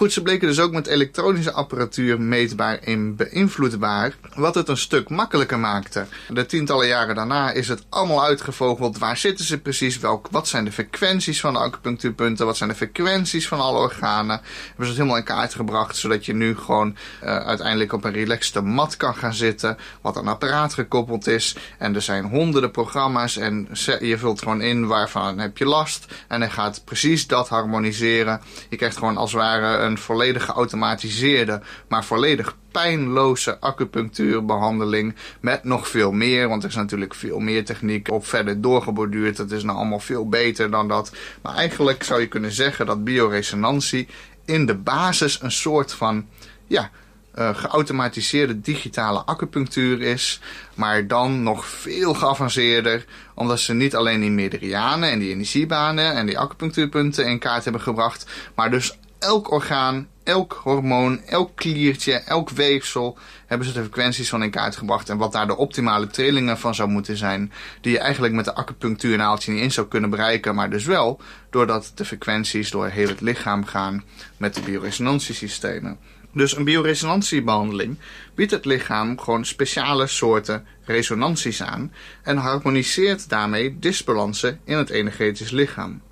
Goed, 0.00 0.12
ze 0.12 0.22
bleken 0.22 0.48
dus 0.48 0.60
ook 0.60 0.72
met 0.72 0.86
elektronische 0.86 1.52
apparatuur 1.52 2.20
meetbaar 2.20 2.78
en 2.78 3.16
beïnvloedbaar, 3.16 4.14
wat 4.34 4.54
het 4.54 4.68
een 4.68 4.76
stuk 4.76 5.08
makkelijker 5.08 5.58
maakte. 5.58 6.06
De 6.28 6.46
tientallen 6.46 6.86
jaren 6.86 7.14
daarna 7.14 7.50
is 7.50 7.68
het 7.68 7.84
allemaal 7.88 8.24
uitgevogeld. 8.24 8.98
Waar 8.98 9.16
zitten 9.16 9.44
ze 9.44 9.60
precies? 9.60 9.98
Welk, 9.98 10.28
wat 10.30 10.48
zijn 10.48 10.64
de 10.64 10.72
frequenties 10.72 11.40
van 11.40 11.52
de 11.52 11.58
acupunctuurpunten? 11.58 12.46
Wat 12.46 12.56
zijn 12.56 12.68
de 12.68 12.74
frequenties 12.74 13.48
van 13.48 13.60
alle 13.60 13.78
organen? 13.78 14.40
Hebben 14.66 14.84
ze 14.84 14.84
het 14.84 14.96
helemaal 14.96 15.16
in 15.16 15.24
kaart 15.24 15.54
gebracht, 15.54 15.96
zodat 15.96 16.26
je 16.26 16.34
nu 16.34 16.56
gewoon 16.56 16.96
uh, 17.22 17.36
uiteindelijk 17.36 17.92
op 17.92 18.04
een 18.04 18.12
relaxte 18.12 18.60
mat 18.60 18.96
kan 18.96 19.14
gaan 19.14 19.34
zitten, 19.34 19.76
wat 20.00 20.16
een 20.16 20.28
apparaat 20.28 20.74
gekoppeld 20.74 21.26
is. 21.26 21.56
En 21.78 21.94
er 21.94 22.02
zijn 22.02 22.24
honderden 22.24 22.70
programma's 22.70 23.36
en 23.36 23.68
je 24.00 24.18
vult 24.18 24.38
gewoon 24.38 24.62
in 24.62 24.86
waarvan 24.86 25.38
heb 25.38 25.58
je 25.58 25.64
last. 25.64 26.06
En 26.28 26.40
hij 26.40 26.50
gaat 26.50 26.82
precies 26.84 27.26
dat 27.26 27.48
harmoniseren. 27.48 28.40
Je 28.68 28.76
krijgt 28.76 28.96
gewoon 28.96 29.16
als 29.16 29.32
het 29.32 29.40
ware 29.40 29.88
een 29.89 29.89
volledig 29.98 30.44
geautomatiseerde, 30.44 31.60
maar 31.88 32.04
volledig 32.04 32.56
pijnloze 32.72 33.60
acupunctuurbehandeling 33.60 35.14
met 35.40 35.64
nog 35.64 35.88
veel 35.88 36.12
meer. 36.12 36.48
Want 36.48 36.62
er 36.62 36.68
is 36.68 36.74
natuurlijk 36.74 37.14
veel 37.14 37.38
meer 37.38 37.64
techniek 37.64 38.10
op 38.10 38.26
verder 38.26 38.60
doorgeborduurd. 38.60 39.36
Dat 39.36 39.50
is 39.50 39.62
nou 39.62 39.78
allemaal 39.78 40.00
veel 40.00 40.28
beter 40.28 40.70
dan 40.70 40.88
dat. 40.88 41.12
Maar 41.42 41.54
eigenlijk 41.54 42.02
zou 42.02 42.20
je 42.20 42.26
kunnen 42.26 42.52
zeggen 42.52 42.86
dat 42.86 43.04
bioresonantie 43.04 44.08
in 44.44 44.66
de 44.66 44.74
basis 44.74 45.42
een 45.42 45.52
soort 45.52 45.92
van 45.92 46.26
ja, 46.66 46.90
uh, 47.38 47.54
geautomatiseerde 47.54 48.60
digitale 48.60 49.18
acupunctuur 49.24 50.00
is. 50.02 50.40
Maar 50.74 51.06
dan 51.06 51.42
nog 51.42 51.66
veel 51.66 52.14
geavanceerder. 52.14 53.04
Omdat 53.34 53.60
ze 53.60 53.74
niet 53.74 53.96
alleen 53.96 54.20
die 54.20 54.30
meridianen 54.30 55.10
en 55.10 55.18
die 55.18 55.30
energiebanen 55.30 56.14
en 56.14 56.26
die 56.26 56.38
acupunctuurpunten 56.38 57.26
in 57.26 57.38
kaart 57.38 57.64
hebben 57.64 57.82
gebracht. 57.82 58.26
Maar 58.54 58.70
dus 58.70 58.98
elk 59.20 59.50
orgaan, 59.50 60.08
elk 60.24 60.60
hormoon, 60.62 61.20
elk 61.26 61.50
kliertje, 61.54 62.12
elk 62.12 62.50
weefsel 62.50 63.18
hebben 63.46 63.66
ze 63.66 63.72
de 63.72 63.80
frequenties 63.80 64.28
van 64.28 64.42
in 64.42 64.50
kaart 64.50 64.76
gebracht. 64.76 65.08
En 65.08 65.16
wat 65.16 65.32
daar 65.32 65.46
de 65.46 65.56
optimale 65.56 66.06
trillingen 66.06 66.58
van 66.58 66.74
zou 66.74 66.88
moeten 66.88 67.16
zijn. 67.16 67.52
Die 67.80 67.92
je 67.92 67.98
eigenlijk 67.98 68.34
met 68.34 68.44
de 68.44 68.54
acupunctuurnaaltje 68.54 69.52
niet 69.52 69.62
in 69.62 69.72
zou 69.72 69.86
kunnen 69.86 70.10
bereiken. 70.10 70.54
Maar 70.54 70.70
dus 70.70 70.84
wel 70.84 71.20
doordat 71.50 71.92
de 71.94 72.04
frequenties 72.04 72.70
door 72.70 72.86
heel 72.86 73.08
het 73.08 73.20
lichaam 73.20 73.64
gaan 73.64 74.04
met 74.36 74.54
de 74.54 74.60
bioresonantiesystemen. 74.60 75.98
Dus 76.32 76.56
een 76.56 76.64
bioresonantiebehandeling 76.64 77.98
biedt 78.34 78.50
het 78.50 78.64
lichaam 78.64 79.18
gewoon 79.20 79.44
speciale 79.44 80.06
soorten 80.06 80.66
resonanties 80.84 81.62
aan 81.62 81.92
en 82.22 82.36
harmoniseert 82.36 83.28
daarmee 83.28 83.78
disbalansen 83.78 84.60
in 84.64 84.76
het 84.76 84.90
energetisch 84.90 85.50
lichaam. 85.50 86.02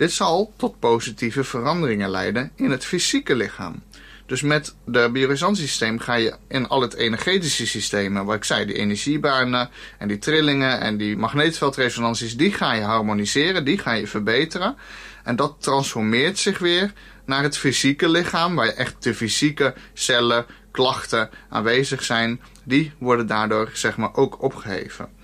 Dit 0.00 0.12
zal 0.12 0.52
tot 0.56 0.78
positieve 0.78 1.44
veranderingen 1.44 2.10
leiden 2.10 2.52
in 2.56 2.70
het 2.70 2.84
fysieke 2.84 3.34
lichaam. 3.34 3.82
Dus 4.26 4.42
met 4.42 4.74
de 4.84 5.08
bioresonantiesysteem 5.12 5.98
ga 5.98 6.14
je 6.14 6.34
in 6.48 6.68
al 6.68 6.80
het 6.80 6.94
energetische 6.94 7.66
systemen, 7.66 8.24
wat 8.24 8.36
ik 8.36 8.44
zei, 8.44 8.64
die 8.64 8.74
energiebanen 8.74 9.70
en 9.98 10.08
die 10.08 10.18
trillingen 10.18 10.80
en 10.80 10.96
die 10.96 11.16
magneetveldresonanties, 11.16 12.36
die 12.36 12.52
ga 12.52 12.72
je 12.72 12.82
harmoniseren, 12.82 13.64
die 13.64 13.78
ga 13.78 13.92
je 13.92 14.06
verbeteren. 14.06 14.76
En 15.24 15.36
dat 15.36 15.56
transformeert 15.58 16.38
zich 16.38 16.58
weer 16.58 16.92
naar 17.24 17.42
het 17.42 17.56
fysieke 17.56 18.08
lichaam, 18.08 18.54
waar 18.54 18.68
echt 18.68 19.02
de 19.02 19.14
fysieke 19.14 19.74
cellen, 19.92 20.46
klachten 20.70 21.30
aanwezig 21.48 22.04
zijn, 22.04 22.40
die 22.62 22.92
worden 22.98 23.26
daardoor 23.26 23.70
zeg 23.72 23.96
maar 23.96 24.14
ook 24.14 24.42
opgeheven. 24.42 25.19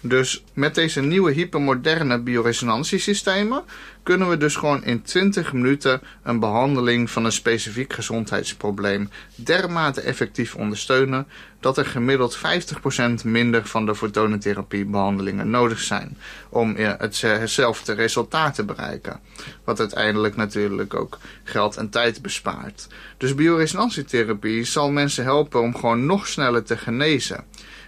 Dus 0.00 0.44
met 0.52 0.74
deze 0.74 1.00
nieuwe 1.00 1.32
hypermoderne 1.32 2.18
bioresonantiesystemen 2.20 3.62
kunnen 4.02 4.28
we 4.28 4.36
dus 4.36 4.56
gewoon 4.56 4.84
in 4.84 5.02
20 5.02 5.52
minuten 5.52 6.00
een 6.22 6.40
behandeling 6.40 7.10
van 7.10 7.24
een 7.24 7.32
specifiek 7.32 7.92
gezondheidsprobleem 7.92 9.10
dermate 9.34 10.00
effectief 10.00 10.54
ondersteunen 10.54 11.26
dat 11.60 11.78
er 11.78 11.86
gemiddeld 11.86 12.38
50% 12.38 13.24
minder 13.24 13.66
van 13.66 13.86
de 13.86 13.94
fotonentherapiebehandelingen 13.94 15.50
nodig 15.50 15.80
zijn 15.80 16.18
om 16.48 16.76
hetzelfde 16.76 17.92
resultaat 17.92 18.54
te 18.54 18.64
bereiken. 18.64 19.20
Wat 19.64 19.78
uiteindelijk 19.78 20.36
natuurlijk 20.36 20.94
ook 20.94 21.18
geld 21.44 21.76
en 21.76 21.90
tijd 21.90 22.22
bespaart. 22.22 22.86
Dus 23.16 23.34
bioresonantietherapie 23.34 24.64
zal 24.64 24.90
mensen 24.90 25.24
helpen 25.24 25.60
om 25.60 25.74
gewoon 25.74 26.06
nog 26.06 26.26
sneller 26.26 26.64
te 26.64 26.76
genezen. 26.76 27.44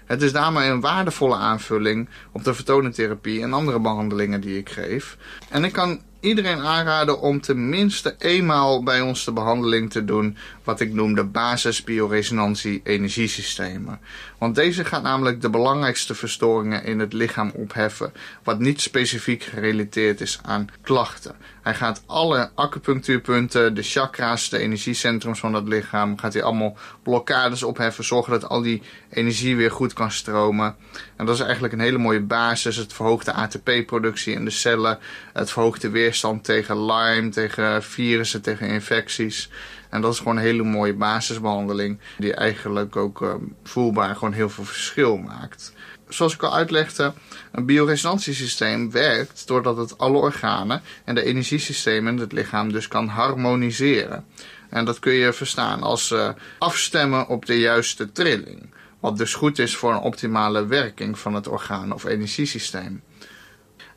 Het 0.09 0.23
is 0.23 0.33
daarmee 0.33 0.71
een 0.71 0.81
waardevolle 0.81 1.37
aanvulling 1.37 2.09
op 2.33 2.45
de 2.45 2.55
vertonentherapie 2.55 3.43
en 3.43 3.53
andere 3.53 3.81
behandelingen 3.81 4.41
die 4.41 4.59
ik 4.59 4.69
geef. 4.69 5.17
En 5.49 5.65
ik 5.65 5.73
kan 5.73 6.01
iedereen 6.21 6.61
aanraden 6.61 7.21
om 7.21 7.41
tenminste 7.41 8.15
eenmaal 8.19 8.83
bij 8.83 9.01
ons 9.01 9.25
de 9.25 9.33
behandeling 9.33 9.91
te 9.91 10.05
doen 10.05 10.37
wat 10.69 10.81
ik 10.81 10.93
noem 10.93 11.15
de 11.15 11.25
basis 11.25 11.85
bioresonantie 11.85 12.81
energiesystemen. 12.85 14.01
Want 14.39 14.55
deze 14.55 14.85
gaat 14.85 15.03
namelijk 15.03 15.41
de 15.41 15.51
belangrijkste 15.51 16.15
verstoringen 16.15 16.85
in 16.85 16.99
het 16.99 17.13
lichaam 17.13 17.51
opheffen, 17.55 18.13
wat 18.43 18.59
niet 18.59 18.81
specifiek 18.81 19.43
gerelateerd 19.43 20.21
is 20.21 20.39
aan 20.43 20.69
klachten. 20.83 21.35
Hij 21.63 21.75
gaat 21.75 22.03
alle 22.07 22.51
acupunctuurpunten, 22.55 23.75
de 23.75 23.83
chakra's, 23.83 24.49
de 24.49 24.59
energiecentrums 24.59 25.39
van 25.39 25.55
het 25.55 25.69
lichaam, 25.69 26.19
gaat 26.19 26.33
hij 26.33 26.43
allemaal 26.43 26.77
blokkades 27.03 27.63
opheffen, 27.63 28.05
zorgen 28.05 28.33
dat 28.33 28.49
al 28.49 28.63
die 28.63 28.83
energie 29.11 29.57
weer 29.57 29.71
goed 29.71 29.93
kan 29.93 30.11
stromen. 30.11 30.77
En 31.17 31.27
dat 31.27 31.35
is 31.35 31.41
eigenlijk 31.41 31.73
een 31.73 31.81
hele 31.81 31.99
mooie 31.99 32.21
basis. 32.21 32.77
Het 32.77 32.93
verhoogt 32.93 33.25
de 33.25 33.33
ATP-productie 33.33 34.35
in 34.35 34.45
de 34.45 34.51
cellen, 34.51 34.99
het 35.33 35.51
verhoogt 35.51 35.81
de 35.81 35.91
weerstand 35.91 36.45
tegen 36.45 36.85
Lyme, 36.85 37.29
tegen 37.29 37.83
virussen, 37.83 38.43
tegen 38.43 38.69
infecties. 38.69 39.51
En 39.89 40.01
dat 40.01 40.13
is 40.13 40.19
gewoon 40.19 40.37
een 40.37 40.43
hele 40.43 40.63
mooie 40.63 40.95
basisbehandeling. 40.95 41.99
Die 42.19 42.35
eigenlijk 42.35 42.97
ook 42.97 43.21
uh, 43.21 43.35
voelbaar 43.63 44.15
gewoon 44.15 44.33
heel 44.33 44.49
veel 44.49 44.65
verschil 44.65 45.17
maakt. 45.17 45.73
Zoals 46.09 46.35
ik 46.35 46.43
al 46.43 46.55
uitlegde, 46.55 47.13
een 47.53 47.67
bioresonantiesysteem 47.67 48.91
werkt 48.91 49.47
doordat 49.47 49.77
het 49.77 49.99
alle 49.99 50.19
organen 50.19 50.83
en 51.05 51.15
de 51.15 51.25
energiesystemen 51.25 52.15
in 52.15 52.21
het 52.21 52.33
lichaam 52.33 52.73
dus 52.73 52.89
kan 52.89 53.09
harmoniseren. 53.09 54.25
En 54.69 54.85
dat 54.85 54.99
kun 54.99 55.13
je 55.13 55.33
verstaan 55.33 55.83
als 55.83 56.11
uh, 56.11 56.29
afstemmen 56.59 57.29
op 57.29 57.47
de 57.47 57.59
juiste 57.59 58.13
trilling. 58.13 58.75
Wat 59.01 59.17
dus 59.17 59.35
goed 59.35 59.59
is 59.59 59.77
voor 59.77 59.93
een 59.93 59.99
optimale 59.99 60.67
werking 60.67 61.19
van 61.19 61.35
het 61.35 61.49
orgaan 61.49 61.93
of 61.93 62.05
energiesysteem. 62.05 63.03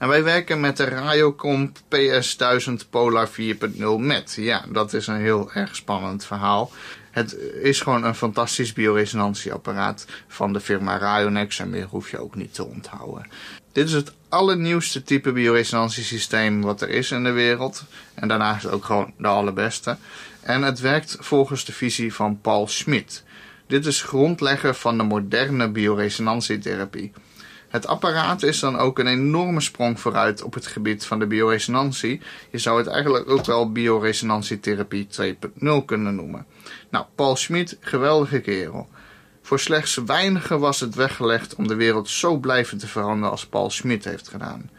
En 0.01 0.07
wij 0.07 0.23
werken 0.23 0.59
met 0.59 0.77
de 0.77 0.83
Radiocomp 0.83 1.77
PS1000 1.77 2.89
Polar 2.89 3.29
4.0 3.29 3.33
met. 3.97 4.33
Ja, 4.35 4.65
dat 4.69 4.93
is 4.93 5.07
een 5.07 5.19
heel 5.19 5.51
erg 5.51 5.75
spannend 5.75 6.25
verhaal. 6.25 6.71
Het 7.11 7.37
is 7.61 7.81
gewoon 7.81 8.03
een 8.03 8.15
fantastisch 8.15 8.73
bioresonantieapparaat 8.73 10.05
van 10.27 10.53
de 10.53 10.59
firma 10.59 10.97
Rionex 10.97 11.59
en 11.59 11.69
meer 11.69 11.85
hoef 11.85 12.11
je 12.11 12.19
ook 12.19 12.35
niet 12.35 12.53
te 12.53 12.65
onthouden. 12.65 13.27
Dit 13.71 13.87
is 13.87 13.93
het 13.93 14.13
allernieuwste 14.29 15.03
type 15.03 15.31
bioresonantiesysteem 15.31 16.61
wat 16.61 16.81
er 16.81 16.89
is 16.89 17.11
in 17.11 17.23
de 17.23 17.31
wereld. 17.31 17.83
En 18.13 18.27
daarnaast 18.27 18.67
ook 18.67 18.85
gewoon 18.85 19.13
de 19.17 19.27
allerbeste. 19.27 19.97
En 20.41 20.61
het 20.61 20.79
werkt 20.79 21.17
volgens 21.19 21.65
de 21.65 21.73
visie 21.73 22.13
van 22.13 22.39
Paul 22.41 22.67
Schmidt. 22.67 23.23
Dit 23.67 23.85
is 23.85 24.01
grondlegger 24.01 24.75
van 24.75 24.97
de 24.97 25.03
moderne 25.03 25.69
bioresonantietherapie. 25.69 27.11
Het 27.71 27.87
apparaat 27.87 28.43
is 28.43 28.59
dan 28.59 28.77
ook 28.77 28.99
een 28.99 29.07
enorme 29.07 29.61
sprong 29.61 29.99
vooruit 29.99 30.43
op 30.43 30.53
het 30.53 30.67
gebied 30.67 31.05
van 31.05 31.19
de 31.19 31.27
bioresonantie. 31.27 32.21
Je 32.49 32.57
zou 32.57 32.77
het 32.77 32.87
eigenlijk 32.87 33.29
ook 33.29 33.45
wel 33.45 33.71
bioresonantietherapie 33.71 35.07
2.0 35.21 35.85
kunnen 35.85 36.15
noemen. 36.15 36.45
Nou, 36.89 37.05
Paul 37.15 37.35
Schmid, 37.35 37.77
geweldige 37.79 38.39
kerel. 38.39 38.89
Voor 39.41 39.59
slechts 39.59 39.95
weinigen 40.05 40.59
was 40.59 40.79
het 40.79 40.95
weggelegd 40.95 41.55
om 41.55 41.67
de 41.67 41.75
wereld 41.75 42.09
zo 42.09 42.37
blijven 42.37 42.77
te 42.77 42.87
veranderen 42.87 43.31
als 43.31 43.47
Paul 43.47 43.69
Schmid 43.69 44.05
heeft 44.05 44.27
gedaan. 44.27 44.69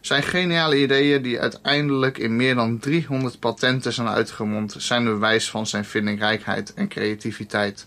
Zijn 0.00 0.22
geniale 0.22 0.82
ideeën, 0.82 1.22
die 1.22 1.40
uiteindelijk 1.40 2.18
in 2.18 2.36
meer 2.36 2.54
dan 2.54 2.78
300 2.78 3.38
patenten 3.38 3.92
zijn 3.92 4.08
uitgemond, 4.08 4.74
zijn 4.78 5.04
bewijs 5.04 5.50
van 5.50 5.66
zijn 5.66 5.84
vindingrijkheid 5.84 6.74
en 6.74 6.88
creativiteit. 6.88 7.86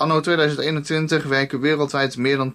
Anno 0.00 0.20
2021 0.20 1.24
werken 1.24 1.60
wereldwijd 1.60 2.16
meer 2.16 2.36
dan 2.36 2.54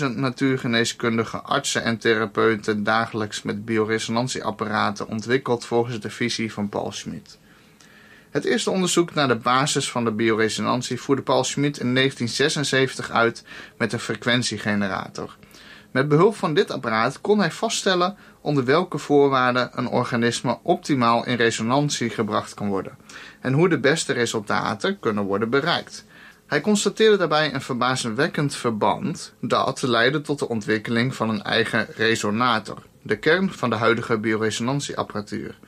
10.000 0.00 0.04
natuurgeneeskundige 0.14 1.40
artsen 1.40 1.82
en 1.82 1.98
therapeuten 1.98 2.84
dagelijks 2.84 3.42
met 3.42 3.64
bioresonantieapparaten 3.64 5.08
ontwikkeld 5.08 5.64
volgens 5.64 6.00
de 6.00 6.10
visie 6.10 6.52
van 6.52 6.68
Paul 6.68 6.92
Schmidt. 6.92 7.38
Het 8.30 8.44
eerste 8.44 8.70
onderzoek 8.70 9.14
naar 9.14 9.28
de 9.28 9.36
basis 9.36 9.90
van 9.90 10.04
de 10.04 10.10
bioresonantie 10.10 11.00
voerde 11.00 11.22
Paul 11.22 11.44
Schmidt 11.44 11.80
in 11.80 11.94
1976 11.94 13.10
uit 13.10 13.44
met 13.78 13.92
een 13.92 13.98
frequentiegenerator. 13.98 15.36
Met 15.90 16.08
behulp 16.08 16.36
van 16.36 16.54
dit 16.54 16.70
apparaat 16.70 17.20
kon 17.20 17.38
hij 17.38 17.50
vaststellen 17.50 18.16
onder 18.40 18.64
welke 18.64 18.98
voorwaarden 18.98 19.70
een 19.74 19.88
organisme 19.88 20.58
optimaal 20.62 21.26
in 21.26 21.36
resonantie 21.36 22.10
gebracht 22.10 22.54
kan 22.54 22.68
worden 22.68 22.98
en 23.40 23.52
hoe 23.52 23.68
de 23.68 23.78
beste 23.78 24.12
resultaten 24.12 24.98
kunnen 24.98 25.24
worden 25.24 25.50
bereikt. 25.50 26.05
Hij 26.46 26.60
constateerde 26.60 27.16
daarbij 27.16 27.54
een 27.54 27.60
verbazingwekkend 27.60 28.54
verband 28.54 29.34
dat 29.40 29.82
leidde 29.82 30.20
tot 30.20 30.38
de 30.38 30.48
ontwikkeling 30.48 31.14
van 31.14 31.28
een 31.28 31.42
eigen 31.42 31.86
resonator, 31.96 32.82
de 33.02 33.16
kern 33.18 33.52
van 33.52 33.70
de 33.70 33.76
huidige 33.76 34.18
bioresonantieapparatuur. 34.18 35.58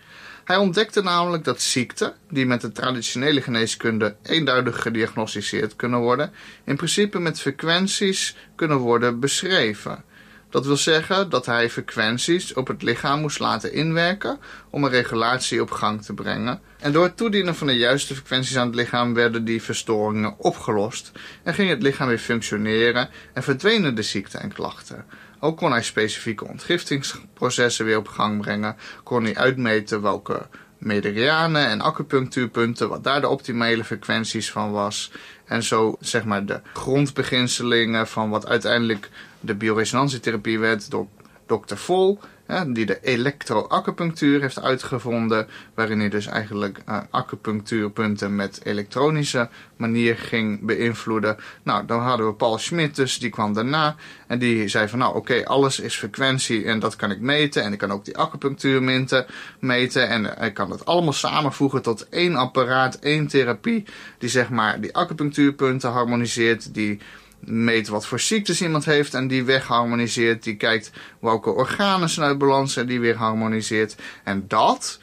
Hij 0.44 0.56
ontdekte 0.56 1.02
namelijk 1.02 1.44
dat 1.44 1.60
ziekten, 1.60 2.12
die 2.30 2.46
met 2.46 2.60
de 2.60 2.72
traditionele 2.72 3.42
geneeskunde 3.42 4.16
eenduidig 4.22 4.82
gediagnosticeerd 4.82 5.76
kunnen 5.76 6.00
worden, 6.00 6.32
in 6.64 6.76
principe 6.76 7.18
met 7.18 7.40
frequenties 7.40 8.36
kunnen 8.54 8.76
worden 8.76 9.20
beschreven. 9.20 10.04
Dat 10.50 10.66
wil 10.66 10.76
zeggen 10.76 11.30
dat 11.30 11.46
hij 11.46 11.70
frequenties 11.70 12.54
op 12.54 12.66
het 12.66 12.82
lichaam 12.82 13.20
moest 13.20 13.38
laten 13.38 13.72
inwerken 13.72 14.38
om 14.70 14.84
een 14.84 14.90
regulatie 14.90 15.62
op 15.62 15.70
gang 15.70 16.02
te 16.02 16.14
brengen. 16.14 16.60
En 16.78 16.92
door 16.92 17.04
het 17.04 17.16
toedienen 17.16 17.54
van 17.54 17.66
de 17.66 17.76
juiste 17.76 18.14
frequenties 18.14 18.56
aan 18.56 18.66
het 18.66 18.76
lichaam 18.76 19.14
werden 19.14 19.44
die 19.44 19.62
verstoringen 19.62 20.34
opgelost 20.38 21.12
en 21.42 21.54
ging 21.54 21.70
het 21.70 21.82
lichaam 21.82 22.08
weer 22.08 22.18
functioneren 22.18 23.08
en 23.32 23.42
verdwenen 23.42 23.94
de 23.94 24.02
ziekten 24.02 24.40
en 24.40 24.52
klachten. 24.52 25.04
Ook 25.40 25.56
kon 25.56 25.70
hij 25.70 25.82
specifieke 25.82 26.48
ontgiftingsprocessen 26.48 27.84
weer 27.84 27.96
op 27.96 28.08
gang 28.08 28.40
brengen, 28.40 28.76
kon 29.02 29.24
hij 29.24 29.36
uitmeten 29.36 30.02
welke 30.02 30.46
meridianen 30.78 31.66
en 31.66 31.80
acupunctuurpunten, 31.80 32.88
wat 32.88 33.04
daar 33.04 33.20
de 33.20 33.28
optimale 33.28 33.84
frequenties 33.84 34.50
van 34.50 34.70
was. 34.70 35.10
En 35.44 35.62
zo 35.62 35.96
zeg 36.00 36.24
maar 36.24 36.46
de 36.46 36.60
grondbeginselingen 36.72 38.06
van 38.06 38.30
wat 38.30 38.46
uiteindelijk 38.46 39.10
de 39.40 39.54
bioresonantietherapie 39.54 40.58
werd 40.58 40.90
door 40.90 41.06
Dr. 41.46 41.76
Vol 41.76 42.18
die 42.66 42.86
de 42.86 42.98
elektroacupunctuur 43.00 44.40
heeft 44.40 44.62
uitgevonden, 44.62 45.46
waarin 45.74 45.98
hij 45.98 46.08
dus 46.08 46.26
eigenlijk 46.26 46.78
uh, 46.88 46.98
acupunctuurpunten 47.10 48.36
met 48.36 48.60
elektronische 48.64 49.48
manier 49.76 50.16
ging 50.16 50.66
beïnvloeden. 50.66 51.36
Nou, 51.62 51.86
dan 51.86 52.00
hadden 52.00 52.26
we 52.26 52.32
Paul 52.32 52.58
Schmidt 52.58 52.96
dus, 52.96 53.18
die 53.18 53.30
kwam 53.30 53.52
daarna 53.52 53.96
en 54.26 54.38
die 54.38 54.68
zei 54.68 54.88
van 54.88 54.98
nou 54.98 55.16
oké, 55.16 55.44
alles 55.44 55.80
is 55.80 55.96
frequentie 55.96 56.64
en 56.64 56.78
dat 56.78 56.96
kan 56.96 57.10
ik 57.10 57.20
meten 57.20 57.62
en 57.62 57.72
ik 57.72 57.78
kan 57.78 57.92
ook 57.92 58.04
die 58.04 58.16
acupunctuurminten 58.16 59.26
meten 59.58 60.08
en 60.08 60.42
ik 60.42 60.54
kan 60.54 60.70
het 60.70 60.84
allemaal 60.84 61.12
samenvoegen 61.12 61.82
tot 61.82 62.08
één 62.08 62.36
apparaat, 62.36 62.94
één 62.94 63.26
therapie 63.26 63.84
die 64.18 64.28
zeg 64.28 64.50
maar 64.50 64.80
die 64.80 64.96
acupunctuurpunten 64.96 65.90
harmoniseert, 65.90 66.74
die 66.74 67.00
meet 67.40 67.88
wat 67.88 68.06
voor 68.06 68.20
ziektes 68.20 68.62
iemand 68.62 68.84
heeft 68.84 69.14
en 69.14 69.28
die 69.28 69.44
wegharmoniseert. 69.44 70.42
Die 70.42 70.56
kijkt 70.56 70.90
welke 71.20 71.50
organen 71.50 72.08
zijn 72.08 72.26
uit 72.26 72.38
balans 72.38 72.76
en 72.76 72.86
die 72.86 73.00
weer 73.00 73.16
harmoniseert. 73.16 73.96
En 74.24 74.44
dat 74.48 75.00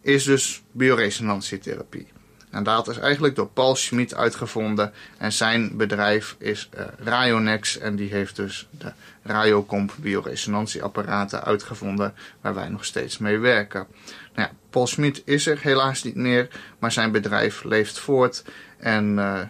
is 0.00 0.24
dus 0.24 0.62
bioresonantietherapie. 0.72 2.06
En 2.50 2.62
dat 2.62 2.88
is 2.88 2.98
eigenlijk 2.98 3.34
door 3.34 3.48
Paul 3.48 3.76
Schmid 3.76 4.14
uitgevonden. 4.14 4.92
En 5.18 5.32
zijn 5.32 5.76
bedrijf 5.76 6.36
is 6.38 6.68
uh, 6.78 6.84
Rionex. 6.98 7.78
En 7.78 7.96
die 7.96 8.10
heeft 8.10 8.36
dus 8.36 8.68
de 8.70 8.92
Radiocomp 9.22 9.94
bioresonantieapparaten 9.96 11.44
uitgevonden. 11.44 12.14
Waar 12.40 12.54
wij 12.54 12.68
nog 12.68 12.84
steeds 12.84 13.18
mee 13.18 13.38
werken. 13.38 13.86
Nou 14.34 14.48
ja, 14.48 14.56
Paul 14.70 14.86
Schmid 14.86 15.22
is 15.24 15.46
er 15.46 15.58
helaas 15.60 16.02
niet 16.02 16.14
meer. 16.14 16.48
Maar 16.78 16.92
zijn 16.92 17.12
bedrijf 17.12 17.64
leeft 17.64 17.98
voort. 17.98 18.44
En... 18.78 19.16
Uh, 19.16 19.40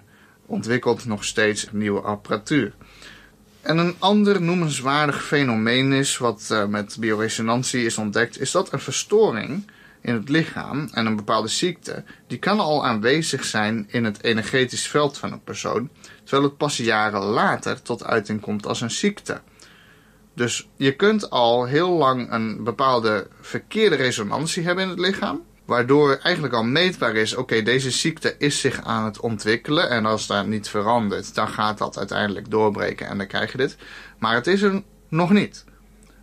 ontwikkelt 0.46 1.04
nog 1.04 1.24
steeds 1.24 1.66
nieuwe 1.72 2.00
apparatuur. 2.00 2.74
En 3.60 3.78
een 3.78 3.94
ander 3.98 4.42
noemenswaardig 4.42 5.24
fenomeen 5.24 5.92
is, 5.92 6.18
wat 6.18 6.48
uh, 6.52 6.66
met 6.66 6.96
bioresonantie 7.00 7.84
is 7.84 7.98
ontdekt, 7.98 8.40
is 8.40 8.50
dat 8.50 8.72
een 8.72 8.80
verstoring 8.80 9.70
in 10.00 10.14
het 10.14 10.28
lichaam 10.28 10.88
en 10.92 11.06
een 11.06 11.16
bepaalde 11.16 11.48
ziekte, 11.48 12.04
die 12.26 12.38
kan 12.38 12.60
al 12.60 12.86
aanwezig 12.86 13.44
zijn 13.44 13.84
in 13.88 14.04
het 14.04 14.22
energetisch 14.22 14.88
veld 14.88 15.18
van 15.18 15.32
een 15.32 15.42
persoon, 15.42 15.90
terwijl 16.24 16.48
het 16.48 16.56
pas 16.56 16.76
jaren 16.76 17.22
later 17.22 17.82
tot 17.82 18.04
uiting 18.04 18.40
komt 18.40 18.66
als 18.66 18.80
een 18.80 18.90
ziekte. 18.90 19.40
Dus 20.34 20.68
je 20.76 20.96
kunt 20.96 21.30
al 21.30 21.64
heel 21.64 21.90
lang 21.90 22.32
een 22.32 22.64
bepaalde 22.64 23.28
verkeerde 23.40 23.96
resonantie 23.96 24.64
hebben 24.64 24.84
in 24.84 24.90
het 24.90 24.98
lichaam, 24.98 25.42
Waardoor 25.64 26.16
eigenlijk 26.16 26.54
al 26.54 26.64
meetbaar 26.64 27.16
is, 27.16 27.34
oké, 27.34 27.62
deze 27.62 27.90
ziekte 27.90 28.34
is 28.38 28.60
zich 28.60 28.82
aan 28.82 29.04
het 29.04 29.20
ontwikkelen. 29.20 29.90
En 29.90 30.06
als 30.06 30.26
dat 30.26 30.46
niet 30.46 30.68
verandert, 30.68 31.34
dan 31.34 31.48
gaat 31.48 31.78
dat 31.78 31.98
uiteindelijk 31.98 32.50
doorbreken 32.50 33.06
en 33.06 33.18
dan 33.18 33.26
krijg 33.26 33.52
je 33.52 33.58
dit. 33.58 33.76
Maar 34.18 34.34
het 34.34 34.46
is 34.46 34.62
er 34.62 34.82
nog 35.08 35.30
niet. 35.30 35.64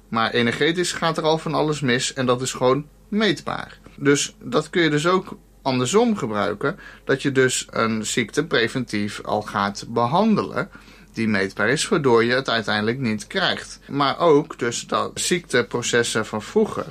Maar 0.08 0.32
energetisch 0.32 0.94
gaat 0.94 1.18
er 1.18 1.24
al 1.24 1.38
van 1.38 1.54
alles 1.54 1.80
mis 1.80 2.14
en 2.14 2.26
dat 2.26 2.42
is 2.42 2.54
gewoon 2.54 2.88
meetbaar. 3.08 3.80
Dus 3.96 4.36
dat 4.40 4.70
kun 4.70 4.82
je 4.82 4.90
dus 4.90 5.08
ook 5.08 5.38
andersom 5.62 6.18
gebruiken. 6.18 6.80
Dat 7.04 7.22
je 7.22 7.32
dus 7.32 7.68
een 7.70 8.06
ziekte 8.06 8.46
preventief 8.46 9.22
al 9.24 9.42
gaat 9.42 9.86
behandelen 9.90 10.70
die 11.14 11.28
meetbaar 11.28 11.70
is, 11.70 11.88
waardoor 11.88 12.24
je 12.24 12.34
het 12.34 12.50
uiteindelijk 12.50 13.00
niet 13.00 13.28
krijgt. 13.28 13.80
Maar 13.88 14.20
ook 14.20 14.60
dus 14.60 14.88
dat 14.88 15.12
ziekteprocessen 15.14 16.26
van 16.26 16.42
vroeger 16.42 16.86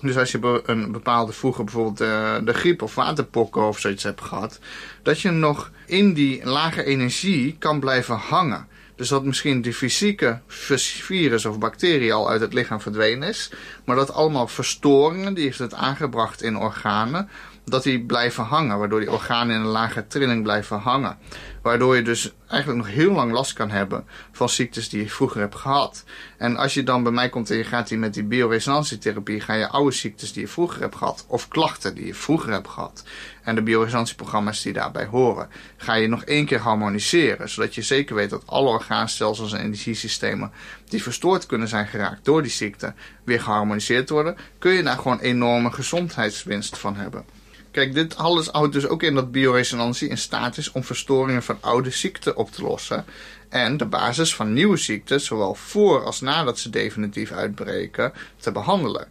dus 0.00 0.16
als 0.16 0.32
je 0.32 0.62
een 0.66 0.92
bepaalde 0.92 1.32
vroeger 1.32 1.64
bijvoorbeeld 1.64 2.00
uh, 2.00 2.36
de 2.44 2.52
griep 2.52 2.82
of 2.82 2.94
waterpokken 2.94 3.68
of 3.68 3.78
zoiets 3.78 4.02
hebt 4.02 4.20
gehad, 4.20 4.58
dat 5.02 5.20
je 5.20 5.30
nog 5.30 5.70
in 5.86 6.14
die 6.14 6.44
lage 6.44 6.84
energie 6.84 7.56
kan 7.58 7.80
blijven 7.80 8.16
hangen. 8.16 8.68
Dus 8.96 9.08
dat 9.08 9.24
misschien 9.24 9.62
die 9.62 9.74
fysieke 9.74 10.40
virus 10.46 11.44
of 11.44 11.58
bacterie 11.58 12.12
al 12.12 12.30
uit 12.30 12.40
het 12.40 12.52
lichaam 12.52 12.80
verdwenen 12.80 13.28
is, 13.28 13.50
maar 13.84 13.96
dat 13.96 14.12
allemaal 14.12 14.46
verstoringen, 14.46 15.34
die 15.34 15.44
heeft 15.44 15.58
het 15.58 15.74
aangebracht 15.74 16.42
in 16.42 16.56
organen, 16.56 17.28
dat 17.68 17.82
die 17.82 18.00
blijven 18.00 18.44
hangen, 18.44 18.78
waardoor 18.78 19.00
die 19.00 19.10
organen 19.10 19.54
in 19.54 19.60
een 19.60 19.66
lage 19.66 20.06
trilling 20.06 20.42
blijven 20.42 20.78
hangen. 20.78 21.18
Waardoor 21.62 21.96
je 21.96 22.02
dus 22.02 22.32
eigenlijk 22.48 22.84
nog 22.84 22.94
heel 22.94 23.12
lang 23.12 23.32
last 23.32 23.52
kan 23.52 23.70
hebben 23.70 24.04
van 24.32 24.48
ziektes 24.48 24.88
die 24.88 25.02
je 25.02 25.10
vroeger 25.10 25.40
hebt 25.40 25.54
gehad. 25.54 26.04
En 26.38 26.56
als 26.56 26.74
je 26.74 26.82
dan 26.82 27.02
bij 27.02 27.12
mij 27.12 27.28
komt 27.28 27.50
en 27.50 27.56
je 27.56 27.64
gaat 27.64 27.88
hier 27.88 27.98
met 27.98 28.14
die 28.14 28.24
bioresonantietherapie, 28.24 29.40
ga 29.40 29.54
je 29.54 29.68
oude 29.68 29.92
ziektes 29.92 30.32
die 30.32 30.42
je 30.42 30.48
vroeger 30.48 30.80
hebt 30.80 30.96
gehad, 30.96 31.24
of 31.28 31.48
klachten 31.48 31.94
die 31.94 32.06
je 32.06 32.14
vroeger 32.14 32.52
hebt 32.52 32.68
gehad, 32.68 33.04
en 33.42 33.54
de 33.54 33.62
bioresonantieprogramma's 33.62 34.62
die 34.62 34.72
daarbij 34.72 35.06
horen, 35.06 35.48
ga 35.76 35.94
je 35.94 36.08
nog 36.08 36.24
één 36.24 36.46
keer 36.46 36.60
harmoniseren. 36.60 37.48
Zodat 37.48 37.74
je 37.74 37.82
zeker 37.82 38.14
weet 38.14 38.30
dat 38.30 38.46
alle 38.46 38.68
orgaanstelsels 38.68 39.52
en 39.52 39.60
energiesystemen 39.60 40.52
die 40.88 41.02
verstoord 41.02 41.46
kunnen 41.46 41.68
zijn 41.68 41.86
geraakt 41.86 42.24
door 42.24 42.42
die 42.42 42.50
ziekte, 42.50 42.94
weer 43.24 43.40
geharmoniseerd 43.40 44.08
worden. 44.08 44.36
Kun 44.58 44.72
je 44.72 44.82
daar 44.82 44.96
gewoon 44.96 45.20
enorme 45.20 45.70
gezondheidswinst 45.70 46.78
van 46.78 46.96
hebben. 46.96 47.35
Kijk, 47.76 47.94
dit 47.94 48.16
alles 48.16 48.46
houdt 48.46 48.72
dus 48.72 48.86
ook 48.86 49.02
in 49.02 49.14
dat 49.14 49.32
bioresonantie 49.32 50.08
in 50.08 50.18
staat 50.18 50.56
is 50.56 50.72
om 50.72 50.84
verstoringen 50.84 51.42
van 51.42 51.58
oude 51.60 51.90
ziekten 51.90 52.36
op 52.36 52.50
te 52.50 52.62
lossen. 52.62 53.04
En 53.48 53.76
de 53.76 53.86
basis 53.86 54.34
van 54.34 54.52
nieuwe 54.52 54.76
ziekten, 54.76 55.20
zowel 55.20 55.54
voor 55.54 56.04
als 56.04 56.20
nadat 56.20 56.58
ze 56.58 56.70
definitief 56.70 57.30
uitbreken, 57.30 58.12
te 58.36 58.52
behandelen. 58.52 59.08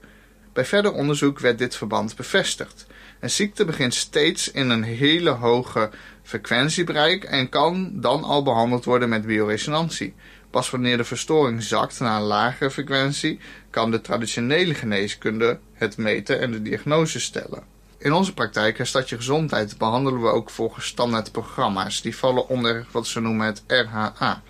Bij 0.53 0.65
verder 0.65 0.91
onderzoek 0.91 1.39
werd 1.39 1.57
dit 1.57 1.75
verband 1.75 2.15
bevestigd. 2.15 2.85
Een 3.19 3.29
ziekte 3.29 3.65
begint 3.65 3.93
steeds 3.93 4.51
in 4.51 4.69
een 4.69 4.83
hele 4.83 5.29
hoge 5.29 5.89
frequentiebereik 6.23 7.23
en 7.23 7.49
kan 7.49 7.91
dan 7.93 8.23
al 8.23 8.43
behandeld 8.43 8.85
worden 8.85 9.09
met 9.09 9.25
bioresonantie. 9.25 10.13
Pas 10.49 10.69
wanneer 10.69 10.97
de 10.97 11.03
verstoring 11.03 11.63
zakt 11.63 11.99
naar 11.99 12.15
een 12.15 12.27
lagere 12.27 12.71
frequentie, 12.71 13.39
kan 13.69 13.91
de 13.91 14.01
traditionele 14.01 14.73
geneeskunde 14.73 15.59
het 15.73 15.97
meten 15.97 16.39
en 16.39 16.51
de 16.51 16.61
diagnose 16.61 17.19
stellen. 17.19 17.74
In 18.05 18.13
onze 18.13 18.33
praktijk, 18.33 18.79
Stad 18.85 19.09
Je 19.09 19.15
Gezondheid, 19.15 19.77
behandelen 19.77 20.21
we 20.21 20.27
ook 20.27 20.49
volgens 20.49 20.85
standaardprogramma's. 20.85 22.01
Die 22.01 22.15
vallen 22.15 22.47
onder 22.47 22.85
wat 22.91 23.07
ze 23.07 23.19
noemen 23.19 23.45
het 23.45 23.63
RHA. 23.67 24.41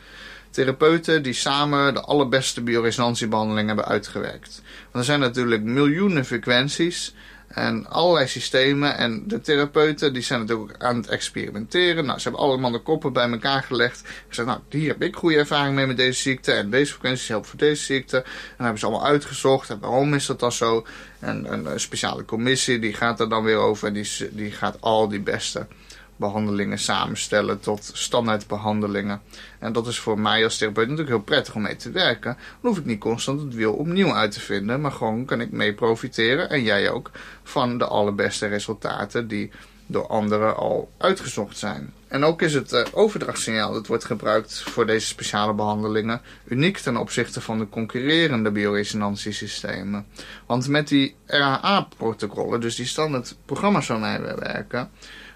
Therapeuten 0.49 1.23
die 1.23 1.33
samen 1.33 1.93
de 1.93 2.01
allerbeste 2.01 2.61
bioresonantiebehandeling 2.61 3.67
hebben 3.67 3.85
uitgewerkt. 3.85 4.61
Want 4.81 4.95
er 4.95 5.03
zijn 5.03 5.19
natuurlijk 5.19 5.63
miljoenen 5.63 6.25
frequenties 6.25 7.13
en 7.47 7.87
allerlei 7.89 8.27
systemen. 8.27 8.97
En 8.97 9.27
de 9.27 9.41
therapeuten 9.41 10.13
die 10.13 10.21
zijn 10.21 10.39
natuurlijk 10.39 10.83
aan 10.83 10.95
het 10.95 11.07
experimenteren. 11.07 12.05
Nou, 12.05 12.19
ze 12.19 12.23
hebben 12.23 12.47
allemaal 12.47 12.71
de 12.71 12.79
koppen 12.79 13.13
bij 13.13 13.29
elkaar 13.29 13.63
gelegd. 13.63 14.01
Gezegd, 14.27 14.47
nou, 14.47 14.59
hier 14.69 14.87
heb 14.87 15.01
ik 15.01 15.15
goede 15.15 15.37
ervaring 15.37 15.75
mee 15.75 15.85
met 15.85 15.97
deze 15.97 16.21
ziekte. 16.21 16.51
En 16.51 16.69
deze 16.69 16.91
frequenties 16.91 17.27
helpen 17.27 17.49
voor 17.49 17.59
deze 17.59 17.83
ziekte. 17.83 18.17
En 18.17 18.23
dan 18.57 18.65
hebben 18.65 18.79
ze 18.79 18.85
allemaal 18.85 19.07
uitgezocht. 19.07 19.69
En 19.69 19.79
waarom 19.79 20.13
is 20.13 20.25
dat 20.25 20.39
dan 20.39 20.51
zo? 20.51 20.85
En 21.19 21.53
een, 21.53 21.79
speciale 21.79 22.25
commissie 22.25 22.79
die 22.79 22.93
gaat 22.93 23.19
er 23.19 23.29
dan 23.29 23.43
weer 23.43 23.57
over. 23.57 23.87
En 23.87 23.93
die, 23.93 24.29
die 24.31 24.51
gaat 24.51 24.81
al 24.81 25.07
die 25.07 25.21
beste 25.21 25.67
behandelingen 26.15 26.79
samenstellen 26.79 27.59
tot 27.59 27.89
standaardbehandelingen. 27.93 29.21
En 29.59 29.73
dat 29.73 29.87
is 29.87 29.99
voor 29.99 30.19
mij 30.19 30.43
als 30.43 30.57
therapeut 30.57 30.89
natuurlijk 30.89 31.15
heel 31.15 31.25
prettig 31.25 31.55
om 31.55 31.61
mee 31.61 31.75
te 31.75 31.91
werken. 31.91 32.37
Dan 32.61 32.71
hoef 32.71 32.77
ik 32.77 32.85
niet 32.85 32.99
constant 32.99 33.41
het 33.41 33.53
wiel 33.53 33.73
opnieuw 33.73 34.13
uit 34.13 34.31
te 34.31 34.39
vinden, 34.39 34.81
maar 34.81 34.91
gewoon 34.91 35.25
kan 35.25 35.41
ik 35.41 35.51
mee 35.51 35.73
profiteren 35.73 36.49
en 36.49 36.63
jij 36.63 36.89
ook 36.89 37.11
van 37.43 37.77
de 37.77 37.85
allerbeste 37.85 38.47
resultaten 38.47 39.27
die 39.27 39.51
door 39.87 40.07
anderen 40.07 40.55
al 40.55 40.91
uitgezocht 40.97 41.57
zijn. 41.57 41.93
En 42.07 42.23
ook 42.23 42.41
is 42.41 42.53
het 42.53 42.73
uh, 42.73 42.83
overdrachtssignaal 42.91 43.73
dat 43.73 43.87
wordt 43.87 44.05
gebruikt 44.05 44.59
voor 44.59 44.85
deze 44.85 45.07
speciale 45.07 45.53
behandelingen 45.53 46.21
uniek 46.47 46.77
ten 46.77 46.97
opzichte 46.97 47.41
van 47.41 47.59
de 47.59 47.69
concurrerende 47.69 48.51
bioresonantiesystemen. 48.51 50.05
Want 50.45 50.67
met 50.67 50.87
die 50.87 51.15
RHA-protocollen, 51.25 52.61
dus 52.61 52.75
die 52.75 52.85
standaard 52.85 53.35
programma's 53.45 53.87
waarmee 53.87 54.19
we 54.19 54.35
werken, 54.39 54.89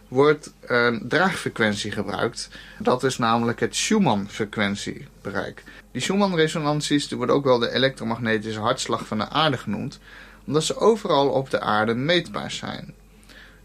wordt 0.09 0.53
een 0.61 1.05
draagfrequentie 1.07 1.91
gebruikt. 1.91 2.49
Dat 2.79 3.03
is 3.03 3.17
namelijk 3.17 3.59
het 3.59 3.75
Schumann-frequentiebereik. 3.75 5.63
Die 5.91 6.01
Schumann-resonanties 6.01 7.11
worden 7.11 7.35
ook 7.35 7.43
wel 7.43 7.59
de 7.59 7.71
elektromagnetische 7.71 8.59
hartslag 8.59 9.07
van 9.07 9.17
de 9.17 9.29
aarde 9.29 9.57
genoemd 9.57 9.99
omdat 10.49 10.63
ze 10.63 10.77
overal 10.77 11.29
op 11.29 11.49
de 11.49 11.59
aarde 11.59 11.93
meetbaar 11.93 12.51
zijn. 12.51 12.93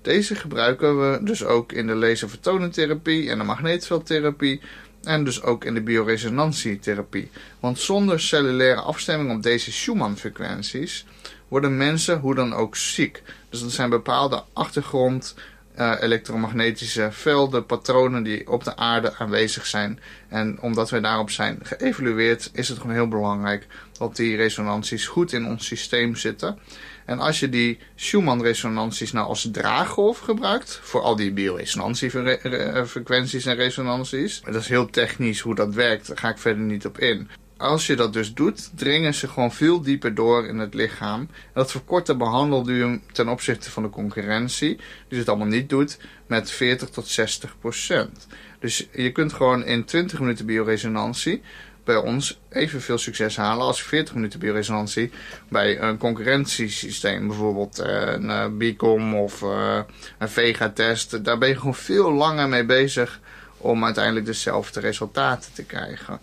Deze 0.03 0.35
gebruiken 0.35 1.01
we 1.01 1.19
dus 1.23 1.45
ook 1.45 1.73
in 1.73 1.87
de 1.87 1.95
laserfotonentherapie 1.95 3.31
en 3.31 3.39
de 3.39 3.45
magneetveldtherapie 3.45 4.61
en 5.03 5.25
dus 5.25 5.43
ook 5.43 5.65
in 5.65 5.75
de 5.75 5.81
bioresonantietherapie. 5.81 7.31
Want 7.61 7.79
zonder 7.79 8.21
cellulaire 8.21 8.81
afstemming 8.81 9.37
op 9.37 9.43
deze 9.43 9.73
Schumann-frequenties 9.73 11.07
worden 11.49 11.77
mensen 11.77 12.19
hoe 12.19 12.35
dan 12.35 12.53
ook 12.53 12.77
ziek. 12.77 13.23
Dus 13.49 13.61
dat 13.61 13.73
zijn 13.73 13.91
bepaalde 13.91 14.43
achtergrond 14.53 15.35
uh, 15.79 15.95
elektromagnetische 16.01 17.09
velden, 17.13 17.67
patronen 17.67 18.23
die 18.23 18.51
op 18.51 18.65
de 18.65 18.77
aarde 18.77 19.17
aanwezig 19.17 19.67
zijn. 19.67 20.01
En 20.29 20.61
omdat 20.61 20.91
wij 20.91 21.01
daarop 21.01 21.31
zijn 21.31 21.59
geëvalueerd, 21.63 22.51
is 22.53 22.69
het 22.69 22.79
gewoon 22.79 22.95
heel 22.95 23.09
belangrijk 23.09 23.67
dat 23.99 24.17
die 24.17 24.37
resonanties 24.37 25.07
goed 25.07 25.33
in 25.33 25.47
ons 25.47 25.67
systeem 25.67 26.17
zitten. 26.17 26.59
En 27.05 27.19
als 27.19 27.41
je 27.41 27.49
die 27.49 27.79
Schumann-resonanties 27.95 29.13
nou 29.13 29.27
als 29.27 29.49
draaggolf 29.53 30.19
gebruikt, 30.19 30.81
voor 30.83 31.01
al 31.01 31.17
die 31.17 31.33
bioresonantiefrequenties 31.33 33.47
en 33.47 33.57
resonanties, 33.57 34.41
dat 34.41 34.55
is 34.55 34.69
heel 34.69 34.91
technisch 34.91 35.41
hoe 35.41 35.55
dat 35.55 35.75
werkt, 35.75 36.07
daar 36.07 36.19
ga 36.19 36.29
ik 36.29 36.39
verder 36.39 36.65
niet 36.65 36.87
op 36.87 36.99
in 36.99 37.29
als 37.57 37.87
je 37.87 37.97
dat 37.97 38.13
dus 38.13 38.35
doet, 38.35 38.71
dringen 38.75 39.15
ze 39.15 39.29
gewoon 39.29 39.53
veel 39.53 39.81
dieper 39.81 40.15
door 40.15 40.47
in 40.47 40.59
het 40.59 40.75
lichaam. 40.75 41.21
En 41.21 41.29
dat 41.53 41.71
verkort 41.71 42.07
de 42.07 42.17
behandelduur 42.17 43.01
ten 43.13 43.29
opzichte 43.29 43.71
van 43.71 43.83
de 43.83 43.91
concurrentie, 43.91 44.79
die 45.09 45.19
het 45.19 45.29
allemaal 45.29 45.47
niet 45.47 45.69
doet, 45.69 45.99
met 46.27 46.51
40 46.51 46.89
tot 46.89 47.09
60 47.09 47.57
procent. 47.59 48.27
Dus 48.59 48.87
je 48.93 49.13
kunt 49.13 49.33
gewoon 49.33 49.65
in 49.65 49.85
20 49.85 50.21
minuten 50.21 50.47
bioresonantie 50.47 51.43
bij 51.85 51.97
ons 51.97 52.41
evenveel 52.49 52.99
succes 52.99 53.37
halen 53.37 53.67
als 53.67 53.83
40 53.83 54.15
minuten 54.15 54.39
bioresonantie 54.39 55.11
bij 55.49 55.81
een 55.81 55.99
concurrentiesysteem. 55.99 57.27
Bijvoorbeeld 57.27 57.79
eh, 57.79 58.13
een 58.13 58.25
uh, 58.25 58.47
BICOM 58.47 59.15
of 59.15 59.43
uh, 59.43 59.81
een 60.19 60.29
Vega-test. 60.29 61.25
Daar 61.25 61.39
ben 61.39 61.49
je 61.49 61.57
gewoon 61.57 61.75
veel 61.75 62.13
langer 62.13 62.49
mee 62.49 62.65
bezig 62.65 63.21
om 63.57 63.85
uiteindelijk 63.85 64.27
dezelfde 64.27 64.81
resultaten 64.81 65.53
te 65.53 65.65
krijgen. 65.65 66.21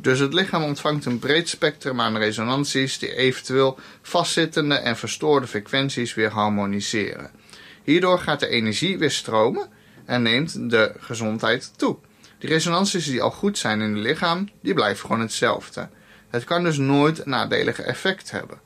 Dus 0.00 0.18
het 0.18 0.34
lichaam 0.34 0.62
ontvangt 0.62 1.04
een 1.04 1.18
breed 1.18 1.48
spectrum 1.48 2.00
aan 2.00 2.16
resonanties 2.16 2.98
die 2.98 3.14
eventueel 3.14 3.78
vastzittende 4.02 4.74
en 4.74 4.96
verstoorde 4.96 5.46
frequenties 5.46 6.14
weer 6.14 6.30
harmoniseren. 6.30 7.30
Hierdoor 7.84 8.18
gaat 8.18 8.40
de 8.40 8.48
energie 8.48 8.98
weer 8.98 9.10
stromen 9.10 9.68
en 10.04 10.22
neemt 10.22 10.70
de 10.70 10.92
gezondheid 10.98 11.72
toe. 11.78 11.96
Die 12.38 12.48
resonanties 12.48 13.04
die 13.04 13.22
al 13.22 13.30
goed 13.30 13.58
zijn 13.58 13.80
in 13.80 13.94
het 13.94 14.04
lichaam, 14.04 14.48
die 14.62 14.74
blijven 14.74 15.06
gewoon 15.06 15.20
hetzelfde. 15.20 15.88
Het 16.28 16.44
kan 16.44 16.64
dus 16.64 16.76
nooit 16.76 17.18
een 17.18 17.30
nadelige 17.30 17.82
effect 17.82 18.30
hebben. 18.30 18.60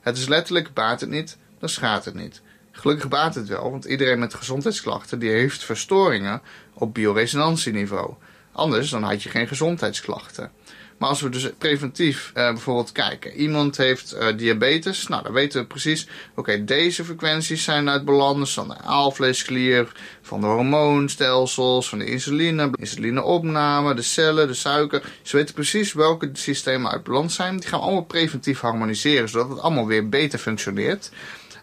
Het 0.00 0.16
is 0.16 0.28
letterlijk 0.28 0.74
baat 0.74 1.00
het 1.00 1.10
niet, 1.10 1.36
dan 1.58 1.68
schaadt 1.68 2.04
het 2.04 2.14
niet. 2.14 2.42
Gelukkig 2.72 3.08
baat 3.08 3.34
het 3.34 3.48
wel, 3.48 3.70
want 3.70 3.84
iedereen 3.84 4.18
met 4.18 4.34
gezondheidsklachten 4.34 5.18
die 5.18 5.30
heeft 5.30 5.64
verstoringen 5.64 6.42
op 6.74 6.94
bioresonantieniveau. 6.94 8.14
Anders 8.52 8.90
dan 8.90 9.02
had 9.02 9.22
je 9.22 9.28
geen 9.28 9.48
gezondheidsklachten. 9.48 10.50
Maar 10.98 11.08
als 11.08 11.20
we 11.20 11.28
dus 11.28 11.50
preventief 11.58 12.28
uh, 12.28 12.32
bijvoorbeeld 12.34 12.92
kijken. 12.92 13.32
Iemand 13.32 13.76
heeft 13.76 14.14
uh, 14.14 14.26
diabetes. 14.36 15.06
Nou, 15.06 15.22
dan 15.22 15.32
weten 15.32 15.60
we 15.60 15.66
precies. 15.66 16.08
Oké, 16.34 16.64
deze 16.64 17.04
frequenties 17.04 17.64
zijn 17.64 17.88
uit 17.88 18.04
balans 18.04 18.54
van 18.54 18.68
de 18.68 18.78
aalvleesklier, 18.78 19.92
van 20.22 20.40
de 20.40 20.46
hormoonstelsels, 20.46 21.88
van 21.88 21.98
de 21.98 22.04
insuline, 22.04 22.70
insulineopname, 22.72 23.94
de 23.94 24.02
cellen, 24.02 24.46
de 24.46 24.54
suiker. 24.54 25.02
Ze 25.22 25.36
weten 25.36 25.54
precies 25.54 25.92
welke 25.92 26.30
systemen 26.32 26.90
uit 26.90 27.02
balans 27.02 27.34
zijn. 27.34 27.56
Die 27.56 27.68
gaan 27.68 27.78
we 27.78 27.84
allemaal 27.84 28.04
preventief 28.04 28.60
harmoniseren, 28.60 29.28
zodat 29.28 29.48
het 29.48 29.60
allemaal 29.60 29.86
weer 29.86 30.08
beter 30.08 30.38
functioneert. 30.38 31.10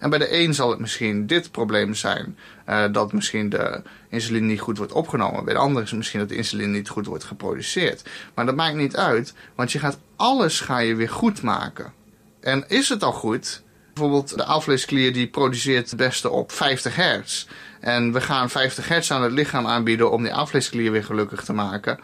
En 0.04 0.10
bij 0.10 0.20
de 0.20 0.40
een 0.40 0.54
zal 0.54 0.70
het 0.70 0.80
misschien 0.80 1.28
dit 1.28 1.52
probleem 1.52 1.94
zijn. 1.94 2.38
Uh, 2.70 2.84
dat 2.92 3.14
misschien 3.14 3.50
de 3.50 3.82
insuline 4.10 4.46
niet 4.46 4.60
goed 4.60 4.78
wordt 4.78 4.94
opgenomen. 4.94 5.46
Bij 5.46 5.54
de 5.54 5.60
ander 5.60 5.84
is 5.84 5.90
het 5.90 5.98
misschien 5.98 6.20
dat 6.20 6.30
de 6.30 6.36
insuline 6.36 6.72
niet 6.72 6.90
goed 6.90 7.06
wordt 7.06 7.24
geproduceerd. 7.24 8.10
Maar 8.34 8.46
dat 8.46 8.56
maakt 8.56 8.76
niet 8.76 8.96
uit, 8.96 9.34
want 9.56 9.72
je 9.72 9.80
gaat 9.80 10.00
alles 10.16 10.60
ga 10.60 10.78
je 10.78 10.96
weer 10.96 11.10
goed 11.10 11.42
maken. 11.42 11.94
En 12.40 12.64
is 12.68 12.90
het 12.90 13.04
al 13.04 13.12
goed? 13.12 13.62
Bijvoorbeeld 13.94 14.38
de 14.38 14.44
afleesklier 14.44 15.14
die 15.14 15.28
produceert 15.28 15.90
het 15.90 16.00
beste 16.00 16.30
op 16.30 16.52
50 16.52 16.96
hertz. 16.96 17.48
En 17.80 18.14
we 18.14 18.22
gaan 18.22 18.50
50 18.50 18.88
hertz 18.88 19.12
aan 19.12 19.24
het 19.24 19.32
lichaam 19.32 19.68
aanbieden 19.68 20.12
om 20.12 20.24
die 20.24 20.34
afleesklier 20.34 20.92
weer 20.92 21.04
gelukkig 21.04 21.44
te 21.44 21.54
maken. 21.54 22.00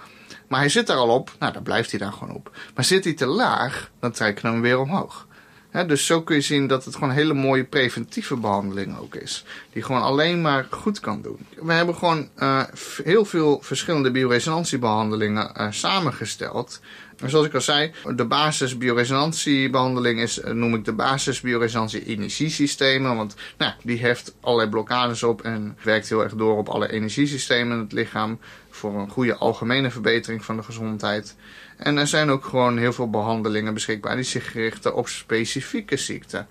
Maar 0.48 0.60
hij 0.60 0.70
zit 0.70 0.88
daar 0.88 0.98
al 0.98 1.10
op, 1.10 1.32
nou 1.40 1.54
dan 1.54 1.64
blijft 1.64 1.92
hij 1.92 2.00
daar 2.00 2.14
gewoon 2.14 2.36
op. 2.36 2.58
Maar 2.76 2.84
zit 2.86 3.04
hij 3.04 3.14
te 3.14 3.26
laag, 3.26 3.92
dan 4.00 4.12
trekken 4.12 4.46
we 4.46 4.52
hem 4.52 4.62
weer 4.62 4.80
omhoog 4.80 5.28
dus 5.72 6.06
zo 6.06 6.22
kun 6.22 6.36
je 6.36 6.42
zien 6.42 6.68
dat 6.68 6.86
het 6.86 6.94
gewoon 6.94 7.10
een 7.10 7.16
hele 7.16 7.34
mooie 7.34 7.64
preventieve 7.64 8.36
behandeling 8.36 8.98
ook 8.98 9.16
is. 9.16 9.44
Die 9.74 9.84
gewoon 9.84 10.02
alleen 10.02 10.42
maar 10.42 10.68
goed 10.70 11.00
kan 11.00 11.22
doen. 11.22 11.46
We 11.62 11.74
hebben 11.74 11.96
gewoon 11.96 12.30
uh, 12.40 12.64
heel 13.04 13.26
veel 13.26 13.60
verschillende 13.62 14.12
bioresonantiebehandelingen 14.12 15.52
uh, 15.58 15.68
samengesteld. 15.70 16.82
En 17.18 17.30
zoals 17.30 17.46
ik 17.46 17.54
al 17.54 17.62
zei, 17.62 17.92
de 18.16 18.26
basis 18.26 18.78
bioresonantiebehandeling 18.78 20.20
is, 20.20 20.40
uh, 20.40 20.52
noem 20.52 20.76
ik 20.76 20.86
de 20.86 20.94
basis 20.94 21.42
bioresonantie 21.42 22.06
energiesystemen. 22.06 23.16
Want 23.16 23.36
nou, 23.58 23.74
die 23.84 23.98
heeft 23.98 24.36
allerlei 24.42 24.70
blokkades 24.70 25.24
op 25.24 25.42
en 25.42 25.78
werkt 25.84 26.10
heel 26.10 26.24
erg 26.24 26.34
door 26.34 26.58
op 26.58 26.70
alle 26.70 26.92
energiesystemen 26.92 27.78
in 27.78 27.84
het 27.84 27.92
lichaam. 27.92 28.40
Voor 28.70 29.00
een 29.00 29.10
goede 29.10 29.36
algemene 29.36 29.92
verbetering 29.92 30.46
van 30.46 30.56
de 30.56 30.64
gezondheid. 30.64 31.36
En 31.80 31.98
er 31.98 32.08
zijn 32.08 32.30
ook 32.30 32.46
gewoon 32.46 32.78
heel 32.78 32.94
veel 32.94 33.10
behandelingen 33.10 33.74
beschikbaar 33.74 34.16
die 34.16 34.24
zich 34.24 34.54
richten 34.54 34.96
op 34.96 35.08
specifieke 35.08 35.98
ziekten. 35.98 36.48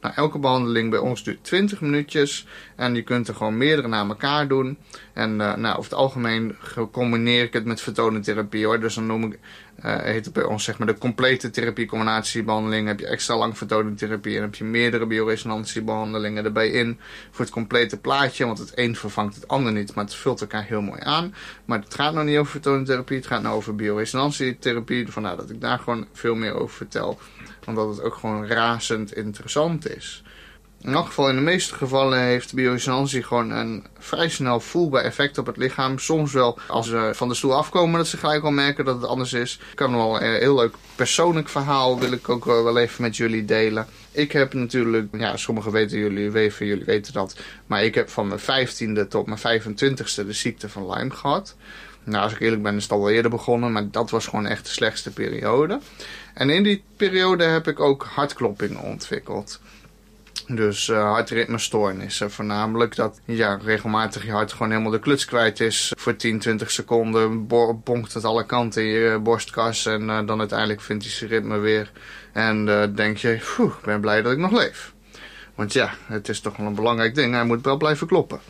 Nou, 0.00 0.14
elke 0.14 0.38
behandeling 0.38 0.90
bij 0.90 0.98
ons 0.98 1.24
duurt 1.24 1.44
20 1.44 1.80
minuutjes 1.80 2.46
en 2.76 2.94
je 2.94 3.02
kunt 3.02 3.28
er 3.28 3.34
gewoon 3.34 3.56
meerdere 3.56 3.88
na 3.88 4.06
elkaar 4.08 4.48
doen. 4.48 4.78
En 5.12 5.30
uh, 5.30 5.54
nou, 5.54 5.78
over 5.78 5.90
het 5.90 6.00
algemeen 6.00 6.56
combineer 6.92 7.42
ik 7.42 7.52
het 7.52 7.64
met 7.64 7.80
fotonentherapie 7.80 8.64
hoor. 8.64 8.80
Dus 8.80 8.94
dan 8.94 9.06
noem 9.06 9.24
ik, 9.24 9.38
uh, 9.84 9.96
heet 9.96 10.24
het 10.24 10.34
bij 10.34 10.44
ons 10.44 10.64
zeg 10.64 10.78
maar 10.78 10.86
de 10.86 10.98
complete 10.98 11.50
therapie-combinatiebehandeling. 11.50 12.86
Heb 12.86 13.00
je 13.00 13.06
extra 13.06 13.36
lang 13.36 13.56
fotonentherapie 13.56 14.36
en 14.36 14.42
heb 14.42 14.54
je 14.54 14.64
meerdere 14.64 15.06
bioresonantiebehandelingen 15.06 16.44
erbij 16.44 16.68
in. 16.68 16.98
Voor 17.30 17.44
het 17.44 17.54
complete 17.54 18.00
plaatje, 18.00 18.46
want 18.46 18.58
het 18.58 18.72
een 18.74 18.96
vervangt 18.96 19.34
het 19.34 19.48
ander 19.48 19.72
niet, 19.72 19.94
maar 19.94 20.04
het 20.04 20.14
vult 20.14 20.40
elkaar 20.40 20.64
heel 20.64 20.82
mooi 20.82 21.00
aan. 21.02 21.34
Maar 21.64 21.80
het 21.80 21.94
gaat 21.94 22.14
nog 22.14 22.24
niet 22.24 22.38
over 22.38 22.52
fotonentherapie, 22.52 23.16
het 23.16 23.26
gaat 23.26 23.42
nou 23.42 23.56
over 23.56 23.74
bioresonantietherapie. 23.74 25.08
Vandaar 25.08 25.36
dat 25.36 25.50
ik 25.50 25.60
daar 25.60 25.78
gewoon 25.78 26.06
veel 26.12 26.34
meer 26.34 26.54
over 26.54 26.76
vertel 26.76 27.18
omdat 27.66 27.88
het 27.88 28.02
ook 28.02 28.14
gewoon 28.14 28.46
razend 28.46 29.14
interessant 29.14 29.96
is. 29.96 30.22
In 30.84 30.94
elk 30.94 31.06
geval, 31.06 31.28
in 31.28 31.34
de 31.34 31.40
meeste 31.40 31.74
gevallen 31.74 32.18
heeft 32.18 32.54
bioresonantie 32.54 33.22
gewoon 33.22 33.50
een 33.50 33.86
vrij 33.98 34.28
snel 34.28 34.60
voelbaar 34.60 35.02
effect 35.02 35.38
op 35.38 35.46
het 35.46 35.56
lichaam. 35.56 35.98
Soms 35.98 36.32
wel 36.32 36.58
als 36.68 36.88
ze 36.88 37.10
van 37.14 37.28
de 37.28 37.34
stoel 37.34 37.56
afkomen 37.56 37.98
dat 37.98 38.06
ze 38.06 38.16
gelijk 38.16 38.44
al 38.44 38.50
merken 38.50 38.84
dat 38.84 39.00
het 39.00 39.10
anders 39.10 39.32
is. 39.32 39.60
Ik 39.70 39.76
kan 39.76 39.96
wel 39.96 40.22
een 40.22 40.34
heel 40.34 40.54
leuk 40.54 40.74
persoonlijk 40.94 41.48
verhaal 41.48 41.98
wil 41.98 42.12
ik 42.12 42.28
ook 42.28 42.44
wel 42.44 42.78
even 42.78 43.02
met 43.02 43.16
jullie 43.16 43.44
delen. 43.44 43.86
Ik 44.10 44.32
heb 44.32 44.54
natuurlijk, 44.54 45.08
ja, 45.12 45.36
sommigen 45.36 45.72
weten 45.72 45.98
jullie, 45.98 46.30
weten, 46.30 46.66
jullie 46.66 46.84
weten 46.84 47.12
dat. 47.12 47.36
Maar 47.66 47.84
ik 47.84 47.94
heb 47.94 48.08
van 48.08 48.28
mijn 48.28 48.68
15e 48.68 49.08
tot 49.08 49.26
mijn 49.26 49.62
25e 49.62 50.26
de 50.26 50.32
ziekte 50.32 50.68
van 50.68 50.90
Lyme 50.90 51.10
gehad. 51.10 51.56
Nou, 52.04 52.24
als 52.24 52.32
ik 52.32 52.40
eerlijk 52.40 52.62
ben, 52.62 52.76
is 52.76 52.82
het 52.82 52.92
al 52.92 53.10
eerder 53.10 53.30
begonnen, 53.30 53.72
maar 53.72 53.90
dat 53.90 54.10
was 54.10 54.26
gewoon 54.26 54.46
echt 54.46 54.64
de 54.64 54.70
slechtste 54.70 55.10
periode. 55.10 55.80
En 56.34 56.50
in 56.50 56.62
die 56.62 56.84
periode 56.96 57.44
heb 57.44 57.68
ik 57.68 57.80
ook 57.80 58.06
hartkloppingen 58.14 58.82
ontwikkeld. 58.82 59.60
Dus 60.54 60.88
uh, 60.88 61.02
hartritmestoornissen. 61.12 62.30
Voornamelijk 62.30 62.96
dat 62.96 63.20
ja, 63.24 63.58
regelmatig 63.64 64.24
je 64.24 64.30
hart 64.30 64.52
gewoon 64.52 64.70
helemaal 64.70 64.92
de 64.92 64.98
kluts 64.98 65.24
kwijt 65.24 65.60
is. 65.60 65.92
Voor 65.96 66.16
10, 66.16 66.38
20 66.38 66.70
seconden 66.70 67.46
bonkt 67.84 68.12
het 68.12 68.24
alle 68.24 68.46
kanten 68.46 68.82
in 68.82 68.88
je 68.88 69.18
borstkas. 69.18 69.86
En 69.86 70.02
uh, 70.02 70.26
dan 70.26 70.38
uiteindelijk 70.38 70.80
vindt 70.80 71.04
hij 71.04 71.12
zijn 71.12 71.30
ritme 71.30 71.58
weer. 71.58 71.90
En 72.32 72.66
uh, 72.66 72.82
denk 72.94 73.16
je, 73.16 73.32
ik 73.58 73.84
ben 73.84 74.00
blij 74.00 74.22
dat 74.22 74.32
ik 74.32 74.38
nog 74.38 74.52
leef. 74.52 74.92
Want 75.54 75.72
ja, 75.72 75.94
het 76.06 76.28
is 76.28 76.40
toch 76.40 76.56
wel 76.56 76.66
een 76.66 76.74
belangrijk 76.74 77.14
ding. 77.14 77.34
Hij 77.34 77.44
moet 77.44 77.64
wel 77.64 77.76
blijven 77.76 78.06
kloppen. 78.06 78.40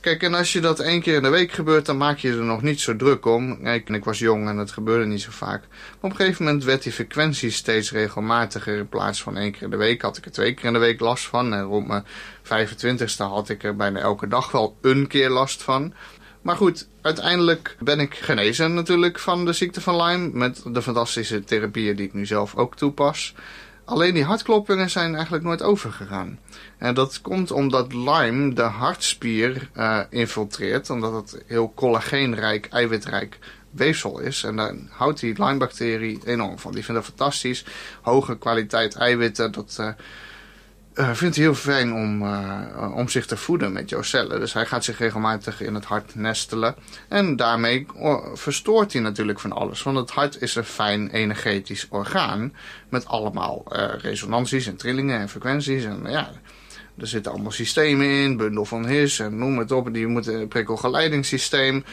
Kijk, 0.00 0.22
en 0.22 0.34
als 0.34 0.52
je 0.52 0.60
dat 0.60 0.80
één 0.80 1.00
keer 1.00 1.14
in 1.14 1.22
de 1.22 1.28
week 1.28 1.52
gebeurt, 1.52 1.86
dan 1.86 1.96
maak 1.96 2.18
je 2.18 2.30
er 2.30 2.44
nog 2.44 2.62
niet 2.62 2.80
zo 2.80 2.96
druk 2.96 3.26
om. 3.26 3.62
Kijk, 3.62 3.88
ik 3.88 4.04
was 4.04 4.18
jong 4.18 4.48
en 4.48 4.56
het 4.56 4.70
gebeurde 4.70 5.06
niet 5.06 5.20
zo 5.20 5.30
vaak. 5.30 5.60
Maar 5.70 5.98
op 6.00 6.10
een 6.10 6.16
gegeven 6.16 6.44
moment 6.44 6.64
werd 6.64 6.82
die 6.82 6.92
frequentie 6.92 7.50
steeds 7.50 7.92
regelmatiger. 7.92 8.76
In 8.76 8.88
plaats 8.88 9.22
van 9.22 9.36
één 9.36 9.52
keer 9.52 9.62
in 9.62 9.70
de 9.70 9.76
week 9.76 10.02
had 10.02 10.16
ik 10.16 10.24
er 10.24 10.30
twee 10.30 10.54
keer 10.54 10.64
in 10.64 10.72
de 10.72 10.78
week 10.78 11.00
last 11.00 11.26
van. 11.26 11.54
En 11.54 11.62
rond 11.62 11.86
mijn 11.86 12.04
25ste 12.44 13.16
had 13.16 13.48
ik 13.48 13.62
er 13.62 13.76
bijna 13.76 14.00
elke 14.00 14.28
dag 14.28 14.50
wel 14.50 14.76
een 14.80 15.06
keer 15.06 15.30
last 15.30 15.62
van. 15.62 15.92
Maar 16.42 16.56
goed, 16.56 16.88
uiteindelijk 17.02 17.76
ben 17.78 18.00
ik 18.00 18.14
genezen 18.14 18.74
natuurlijk 18.74 19.18
van 19.18 19.44
de 19.44 19.52
ziekte 19.52 19.80
van 19.80 20.02
Lyme. 20.02 20.30
Met 20.32 20.62
de 20.64 20.82
fantastische 20.82 21.44
therapieën 21.44 21.96
die 21.96 22.06
ik 22.06 22.14
nu 22.14 22.26
zelf 22.26 22.54
ook 22.54 22.76
toepas. 22.76 23.34
Alleen 23.90 24.14
die 24.14 24.24
hartkloppingen 24.24 24.90
zijn 24.90 25.14
eigenlijk 25.14 25.44
nooit 25.44 25.62
overgegaan. 25.62 26.38
En 26.78 26.94
dat 26.94 27.20
komt 27.20 27.50
omdat 27.50 27.92
Lyme 27.92 28.54
de 28.54 28.62
hartspier 28.62 29.70
uh, 29.76 30.00
infiltreert, 30.10 30.90
omdat 30.90 31.12
het 31.12 31.42
heel 31.46 31.72
collageenrijk, 31.74 32.68
eiwitrijk 32.70 33.38
weefsel 33.70 34.18
is. 34.18 34.44
En 34.44 34.56
daar 34.56 34.74
houdt 34.90 35.20
die 35.20 35.44
Lyme-bacterie 35.44 36.20
enorm 36.24 36.58
van. 36.58 36.72
Die 36.72 36.84
vindt 36.84 37.00
dat 37.00 37.10
fantastisch. 37.10 37.64
Hoge 38.02 38.38
kwaliteit 38.38 38.94
eiwitten, 38.94 39.52
dat, 39.52 39.76
uh, 39.80 39.88
uh, 40.94 41.10
vindt 41.12 41.36
hij 41.36 41.44
heel 41.44 41.54
fijn 41.54 41.92
om, 41.92 42.22
uh, 42.22 42.92
om 42.94 43.08
zich 43.08 43.26
te 43.26 43.36
voeden 43.36 43.72
met 43.72 43.90
jouw 43.90 44.02
cellen. 44.02 44.40
Dus 44.40 44.52
hij 44.52 44.66
gaat 44.66 44.84
zich 44.84 44.98
regelmatig 44.98 45.60
in 45.60 45.74
het 45.74 45.84
hart 45.84 46.14
nestelen. 46.14 46.74
En 47.08 47.36
daarmee 47.36 47.86
verstoort 48.34 48.92
hij 48.92 49.02
natuurlijk 49.02 49.40
van 49.40 49.52
alles. 49.52 49.82
Want 49.82 49.96
het 49.96 50.10
hart 50.10 50.42
is 50.42 50.54
een 50.54 50.64
fijn 50.64 51.10
energetisch 51.10 51.86
orgaan. 51.88 52.52
Met 52.88 53.06
allemaal 53.06 53.64
uh, 53.72 53.88
resonanties 53.98 54.66
en 54.66 54.76
trillingen 54.76 55.20
en 55.20 55.28
frequenties. 55.28 55.84
En 55.84 56.02
ja, 56.08 56.30
er 56.98 57.06
zitten 57.06 57.32
allemaal 57.32 57.52
systemen 57.52 58.06
in, 58.06 58.36
bundel 58.36 58.64
van 58.64 58.86
His 58.86 59.18
en 59.18 59.38
noem 59.38 59.58
het 59.58 59.72
op. 59.72 59.92
Die 59.92 60.06
moeten 60.06 60.48
prikkelgeleidingssysteem. 60.48 61.84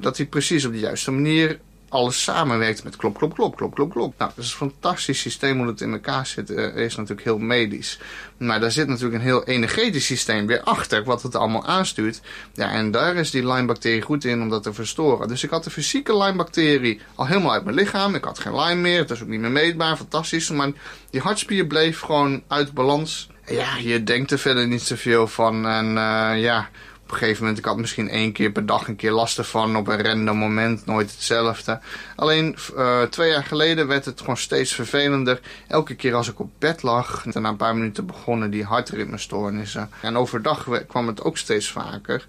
dat 0.00 0.16
hij 0.16 0.26
precies 0.26 0.64
op 0.64 0.72
de 0.72 0.78
juiste 0.78 1.10
manier 1.10 1.58
alles 1.88 2.22
samenwerkt 2.22 2.84
met 2.84 2.96
klop, 2.96 3.18
klop, 3.18 3.34
klop, 3.34 3.56
klop, 3.56 3.74
klop, 3.74 3.90
klop. 3.90 4.14
Nou, 4.18 4.30
dat 4.34 4.44
is 4.44 4.50
een 4.50 4.56
fantastisch 4.56 5.20
systeem 5.20 5.58
hoe 5.58 5.66
het 5.66 5.80
in 5.80 5.92
elkaar 5.92 6.26
zit. 6.26 6.50
Uh, 6.50 6.76
is 6.76 6.96
natuurlijk 6.96 7.26
heel 7.26 7.38
medisch. 7.38 7.98
Maar 8.36 8.60
daar 8.60 8.70
zit 8.70 8.88
natuurlijk 8.88 9.14
een 9.14 9.28
heel 9.28 9.44
energetisch 9.44 10.06
systeem 10.06 10.46
weer 10.46 10.62
achter, 10.62 11.04
wat 11.04 11.22
het 11.22 11.34
allemaal 11.34 11.66
aanstuurt. 11.66 12.20
Ja, 12.54 12.70
en 12.70 12.90
daar 12.90 13.16
is 13.16 13.30
die 13.30 13.46
Lyme-bacterie 13.46 14.02
goed 14.02 14.24
in 14.24 14.42
om 14.42 14.48
dat 14.48 14.62
te 14.62 14.72
verstoren. 14.72 15.28
Dus 15.28 15.44
ik 15.44 15.50
had 15.50 15.64
de 15.64 15.70
fysieke 15.70 16.16
Lyme-bacterie 16.16 17.00
al 17.14 17.26
helemaal 17.26 17.52
uit 17.52 17.64
mijn 17.64 17.76
lichaam. 17.76 18.14
Ik 18.14 18.24
had 18.24 18.38
geen 18.38 18.60
Lyme 18.60 18.80
meer, 18.80 18.98
het 18.98 19.08
was 19.08 19.22
ook 19.22 19.28
niet 19.28 19.40
meer 19.40 19.50
meetbaar, 19.50 19.96
fantastisch. 19.96 20.50
Maar 20.50 20.70
die 21.10 21.20
hartspier 21.20 21.66
bleef 21.66 22.00
gewoon 22.00 22.42
uit 22.48 22.72
balans. 22.72 23.28
Ja, 23.46 23.76
je 23.76 24.02
denkt 24.02 24.30
er 24.30 24.38
verder 24.38 24.66
niet 24.66 24.82
zoveel 24.82 25.26
van. 25.26 25.66
En 25.66 25.86
uh, 25.86 26.42
ja, 26.42 26.68
op 27.06 27.12
een 27.12 27.18
gegeven 27.18 27.40
moment, 27.40 27.58
ik 27.58 27.64
had 27.64 27.76
misschien 27.76 28.08
één 28.08 28.32
keer 28.32 28.50
per 28.50 28.66
dag 28.66 28.88
een 28.88 28.96
keer 28.96 29.12
last 29.12 29.38
ervan 29.38 29.76
op 29.76 29.88
een 29.88 30.02
random 30.02 30.36
moment, 30.36 30.86
nooit 30.86 31.10
hetzelfde. 31.10 31.80
Alleen 32.16 32.56
uh, 32.76 33.02
twee 33.02 33.30
jaar 33.30 33.44
geleden 33.44 33.86
werd 33.86 34.04
het 34.04 34.20
gewoon 34.20 34.36
steeds 34.36 34.74
vervelender. 34.74 35.40
Elke 35.68 35.94
keer 35.94 36.14
als 36.14 36.28
ik 36.28 36.40
op 36.40 36.50
bed 36.58 36.82
lag, 36.82 37.26
en 37.26 37.42
na 37.42 37.48
een 37.48 37.56
paar 37.56 37.74
minuten 37.74 38.06
begonnen 38.06 38.50
die 38.50 38.64
hartritmestoornissen. 38.64 39.90
En 40.02 40.16
overdag 40.16 40.68
kwam 40.88 41.06
het 41.06 41.22
ook 41.22 41.36
steeds 41.36 41.70
vaker. 41.70 42.26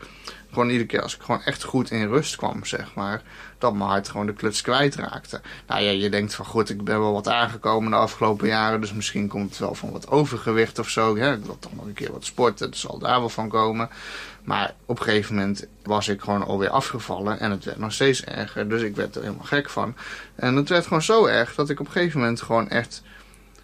Gewoon 0.57 0.71
iedere 0.71 0.89
keer 0.89 1.01
als 1.01 1.15
ik 1.15 1.21
gewoon 1.21 1.43
echt 1.43 1.63
goed 1.63 1.91
in 1.91 2.07
rust 2.07 2.35
kwam, 2.35 2.65
zeg 2.65 2.93
maar. 2.95 3.21
Dat 3.57 3.73
mijn 3.73 3.89
hart 3.89 4.09
gewoon 4.09 4.25
de 4.25 4.33
kluts 4.33 4.61
kwijtraakte. 4.61 5.41
Nou 5.67 5.81
ja, 5.81 5.89
je 5.89 6.09
denkt 6.09 6.35
van 6.35 6.45
goed, 6.45 6.69
ik 6.69 6.83
ben 6.83 6.99
wel 6.99 7.13
wat 7.13 7.27
aangekomen 7.27 7.91
de 7.91 7.97
afgelopen 7.97 8.47
jaren. 8.47 8.81
Dus 8.81 8.93
misschien 8.93 9.27
komt 9.27 9.49
het 9.49 9.59
wel 9.59 9.75
van 9.75 9.91
wat 9.91 10.09
overgewicht 10.09 10.79
of 10.79 10.89
zo. 10.89 11.15
Ik 11.15 11.45
wil 11.45 11.59
toch 11.59 11.75
nog 11.75 11.85
een 11.85 11.93
keer 11.93 12.11
wat 12.11 12.25
sporten. 12.25 12.65
Het 12.65 12.77
zal 12.77 12.99
daar 12.99 13.19
wel 13.19 13.29
van 13.29 13.49
komen. 13.49 13.89
Maar 14.43 14.73
op 14.85 14.99
een 14.99 15.03
gegeven 15.03 15.35
moment 15.35 15.67
was 15.83 16.07
ik 16.07 16.21
gewoon 16.21 16.45
alweer 16.45 16.69
afgevallen 16.69 17.39
en 17.39 17.51
het 17.51 17.65
werd 17.65 17.77
nog 17.77 17.93
steeds 17.93 18.23
erger. 18.23 18.69
Dus 18.69 18.81
ik 18.81 18.95
werd 18.95 19.15
er 19.15 19.21
helemaal 19.21 19.45
gek 19.45 19.69
van. 19.69 19.95
En 20.35 20.55
het 20.55 20.69
werd 20.69 20.83
gewoon 20.83 21.01
zo 21.01 21.25
erg 21.25 21.55
dat 21.55 21.69
ik 21.69 21.79
op 21.79 21.85
een 21.85 21.91
gegeven 21.91 22.19
moment 22.19 22.41
gewoon 22.41 22.69
echt, 22.69 23.03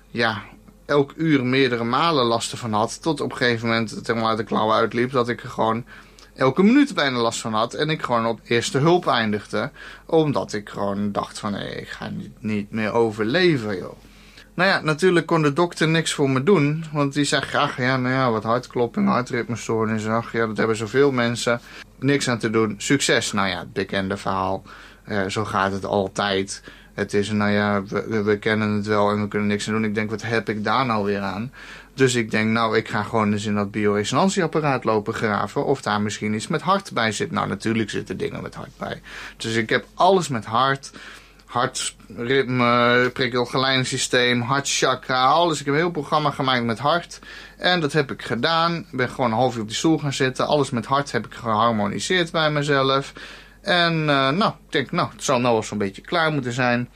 ja, 0.10 0.42
elk 0.86 1.14
uur 1.16 1.46
meerdere 1.46 1.84
malen 1.84 2.26
last 2.26 2.58
van 2.58 2.74
had. 2.74 3.02
Tot 3.02 3.22
op 3.22 3.32
een 3.32 3.38
gegeven 3.38 3.68
moment 3.68 3.90
het 3.90 4.08
helemaal 4.08 4.30
uit 4.30 4.38
de 4.38 4.44
klauwen 4.44 4.76
uitliep 4.76 5.12
dat 5.12 5.30
ik 5.30 5.44
er 5.44 5.50
gewoon 5.50 5.86
elke 6.36 6.64
minuut 6.64 6.94
bijna 6.94 7.18
last 7.18 7.42
van 7.42 7.54
had. 7.54 7.74
En 7.74 7.90
ik 7.90 8.02
gewoon 8.02 8.26
op 8.26 8.40
eerste 8.44 8.78
hulp 8.78 9.08
eindigde. 9.08 9.72
Omdat 10.06 10.54
ik 10.54 10.70
gewoon 10.70 11.12
dacht 11.12 11.40
van, 11.40 11.54
hé, 11.54 11.68
ik 11.68 11.88
ga 11.88 12.10
niet, 12.40 12.72
meer 12.72 12.92
overleven, 12.92 13.78
joh. 13.78 13.98
Nou 14.54 14.70
ja, 14.70 14.82
natuurlijk 14.82 15.26
kon 15.26 15.42
de 15.42 15.54
dokter 15.54 15.88
niks 15.88 16.14
voor 16.14 16.30
me 16.30 16.44
doen. 16.44 16.86
Want 16.92 17.14
die 17.14 17.24
zegt, 17.24 17.56
ach 17.56 17.78
ja, 17.78 17.98
nou 17.98 18.14
ja, 18.14 18.32
wat 18.32 18.44
hartklopping, 18.44 19.08
hartritmestoornis. 19.08 20.08
Ach 20.08 20.32
ja, 20.32 20.48
dat 20.48 20.58
hebben 20.58 20.76
zoveel 20.76 21.12
mensen. 21.12 21.60
Niks 22.00 22.28
aan 22.30 22.38
te 22.38 22.50
doen. 22.50 22.76
Succes. 22.78 23.32
Nou 23.32 23.48
ja, 23.48 23.60
het 23.60 23.74
bekende 23.74 24.18
verhaal. 24.18 24.64
Uh, 25.08 25.26
zo 25.26 25.46
gaat 25.46 25.72
het 25.72 25.86
altijd. 25.86 26.64
Het 26.94 27.14
is, 27.14 27.32
nou 27.32 27.52
ja, 27.52 27.84
we, 27.84 28.24
we, 28.24 28.38
kennen 28.38 28.72
het 28.72 28.86
wel 28.86 29.12
en 29.12 29.22
we 29.22 29.28
kunnen 29.28 29.48
niks 29.48 29.68
aan 29.68 29.74
doen. 29.74 29.84
Ik 29.84 29.96
denk, 29.96 30.10
wat 30.10 30.22
heb 30.22 30.50
ik 30.50 30.64
daar 30.64 30.86
nou 30.86 31.06
weer 31.06 31.22
aan? 31.22 31.52
Dus 31.94 32.16
ik 32.16 32.32
denk, 32.32 32.50
nou, 32.50 32.78
ik 32.78 32.88
ga 32.88 33.04
gewoon 33.04 33.32
eens 33.32 33.46
in 33.46 33.56
dat 33.56 33.72
bioresonantieapparaat 33.72 34.84
lopen 34.84 35.14
graven. 35.14 35.66
Of 35.66 35.82
daar 35.82 36.02
misschien 36.02 36.34
iets 36.34 36.48
met 36.48 36.62
hart 36.62 36.92
bij 36.94 37.12
zit. 37.12 37.32
Nou, 37.32 37.48
natuurlijk 37.48 37.90
zitten 37.90 38.18
dingen 38.18 38.42
met 38.42 38.56
hart 38.56 38.78
bij. 38.78 39.02
Dus 39.38 39.56
ik 39.56 39.70
heb 39.70 39.86
alles 39.94 40.28
met 40.28 40.46
hart 40.46 40.92
hartritme, 41.54 43.10
prikkelgeleidingssysteem, 43.14 44.42
hartchakra, 44.42 45.26
alles. 45.26 45.60
Ik 45.60 45.66
heb 45.66 45.74
een 45.74 45.80
heel 45.80 45.92
programma 45.92 46.32
gemaakt 46.32 46.64
met 46.64 46.80
hart. 46.80 47.20
En 47.58 47.80
dat 47.80 47.94
heb 47.94 48.12
ik 48.12 48.22
gedaan. 48.22 48.76
Ik 48.76 48.98
ben 48.98 49.10
gewoon 49.10 49.32
een 49.32 49.38
half 49.38 49.56
uur 49.56 49.62
op 49.62 49.68
die 49.68 49.76
stoel 49.76 49.98
gaan 49.98 50.14
zitten. 50.14 50.48
Alles 50.48 50.70
met 50.70 50.86
hart 50.86 51.12
heb 51.12 51.26
ik 51.26 51.34
geharmoniseerd 51.34 52.32
bij 52.32 52.52
mezelf. 52.52 53.14
En 53.62 53.94
uh, 54.00 54.30
nou, 54.30 54.52
ik 54.66 54.72
denk, 54.72 54.92
nou, 54.92 55.10
het 55.12 55.24
zal 55.24 55.40
nou 55.40 55.54
wel 55.54 55.64
zo'n 55.64 55.78
beetje 55.78 56.02
klaar 56.02 56.32
moeten 56.32 56.54
zijn. 56.54 56.90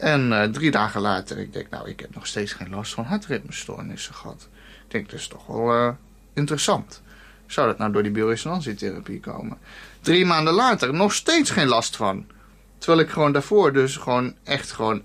En 0.00 0.30
uh, 0.30 0.42
drie 0.42 0.70
dagen 0.70 1.00
later, 1.00 1.38
ik 1.38 1.52
denk, 1.52 1.70
nou, 1.70 1.88
ik 1.88 2.00
heb 2.00 2.14
nog 2.14 2.26
steeds 2.26 2.52
geen 2.52 2.70
last 2.70 2.94
van 2.94 3.04
hartritmestoornissen 3.04 4.14
gehad. 4.14 4.48
Ik 4.84 4.90
denk, 4.90 5.10
dat 5.10 5.18
is 5.18 5.28
toch 5.28 5.46
wel 5.46 5.74
uh, 5.74 5.90
interessant. 6.32 7.02
Zou 7.46 7.66
dat 7.66 7.78
nou 7.78 7.92
door 7.92 8.02
die 8.02 8.12
bioresonantietherapie 8.12 9.20
komen? 9.20 9.58
Drie 10.00 10.26
maanden 10.26 10.54
later, 10.54 10.94
nog 10.94 11.14
steeds 11.14 11.50
geen 11.50 11.66
last 11.66 11.96
van. 11.96 12.26
Terwijl 12.78 13.00
ik 13.00 13.10
gewoon 13.10 13.32
daarvoor 13.32 13.72
dus 13.72 13.96
gewoon 13.96 14.34
echt 14.44 14.72
gewoon 14.72 15.02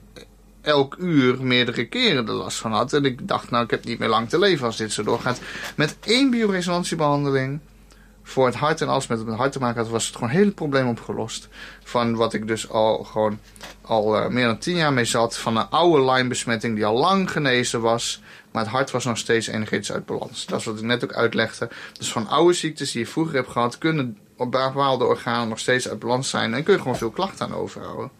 elk 0.62 0.96
uur 1.00 1.44
meerdere 1.44 1.86
keren 1.86 2.26
de 2.26 2.32
last 2.32 2.58
van 2.58 2.72
had. 2.72 2.94
En 2.94 3.06
ik 3.06 3.28
dacht, 3.28 3.50
nou, 3.50 3.64
ik 3.64 3.72
heb 3.72 3.86
niet 3.86 4.00
meer 4.00 4.10
lang 4.10 4.30
te 4.30 4.40
leven 4.40 4.66
als 4.66 4.78
dit 4.78 4.92
zo 4.92 5.04
doorgaat. 5.04 5.42
Met 5.76 5.98
één 6.00 6.30
bioresonantiebehandeling 6.30 7.60
voor 8.28 8.46
het 8.46 8.56
hart 8.56 8.82
en 8.82 8.88
alles 8.88 9.08
met 9.08 9.20
het 9.20 9.28
hart 9.28 9.52
te 9.52 9.60
maken 9.60 9.82
had, 9.82 9.90
was 9.90 10.06
het 10.06 10.16
gewoon 10.16 10.30
heel 10.30 10.46
het 10.46 10.56
probleem 10.56 10.88
opgelost. 10.88 11.48
Van 11.84 12.16
wat 12.16 12.34
ik 12.34 12.48
dus 12.48 12.70
al 12.70 13.04
gewoon 13.04 13.40
al 13.82 14.18
uh, 14.18 14.28
meer 14.28 14.46
dan 14.46 14.58
tien 14.58 14.76
jaar 14.76 14.94
mee 14.94 15.06
zat. 15.06 15.38
Van 15.38 15.58
een 15.58 15.70
oude 15.70 16.12
Lyme-besmetting 16.12 16.76
die 16.76 16.86
al 16.86 16.98
lang 16.98 17.32
genezen 17.32 17.82
was. 17.82 18.22
Maar 18.52 18.64
het 18.64 18.72
hart 18.72 18.92
was 18.92 19.06
nog 19.06 19.18
steeds 19.18 19.48
energetisch 19.48 19.92
uit 19.92 20.06
balans. 20.06 20.46
Dat 20.46 20.60
is 20.60 20.66
wat 20.66 20.78
ik 20.78 20.84
net 20.84 21.04
ook 21.04 21.14
uitlegde. 21.14 21.70
Dus 21.94 22.12
van 22.12 22.28
oude 22.28 22.54
ziektes 22.54 22.92
die 22.92 23.02
je 23.02 23.08
vroeger 23.08 23.36
hebt 23.36 23.50
gehad, 23.50 23.78
kunnen 23.78 24.18
op 24.38 24.52
bepaalde 24.52 25.06
organen 25.06 25.48
nog 25.48 25.60
steeds 25.60 25.90
uit 25.90 26.00
balans 26.00 26.30
zijn. 26.30 26.54
En 26.54 26.64
kun 26.64 26.74
je 26.74 26.80
gewoon 26.80 26.98
veel 26.98 27.10
klachten 27.10 27.46
aan 27.46 27.54
overhouden. 27.54 28.12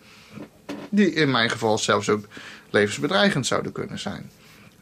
Die 0.90 1.14
in 1.14 1.32
mijn 1.32 1.50
geval 1.50 1.78
zelfs 1.78 2.10
ook 2.10 2.26
levensbedreigend 2.70 3.46
zouden 3.46 3.72
kunnen 3.72 4.00
zijn. 4.00 4.32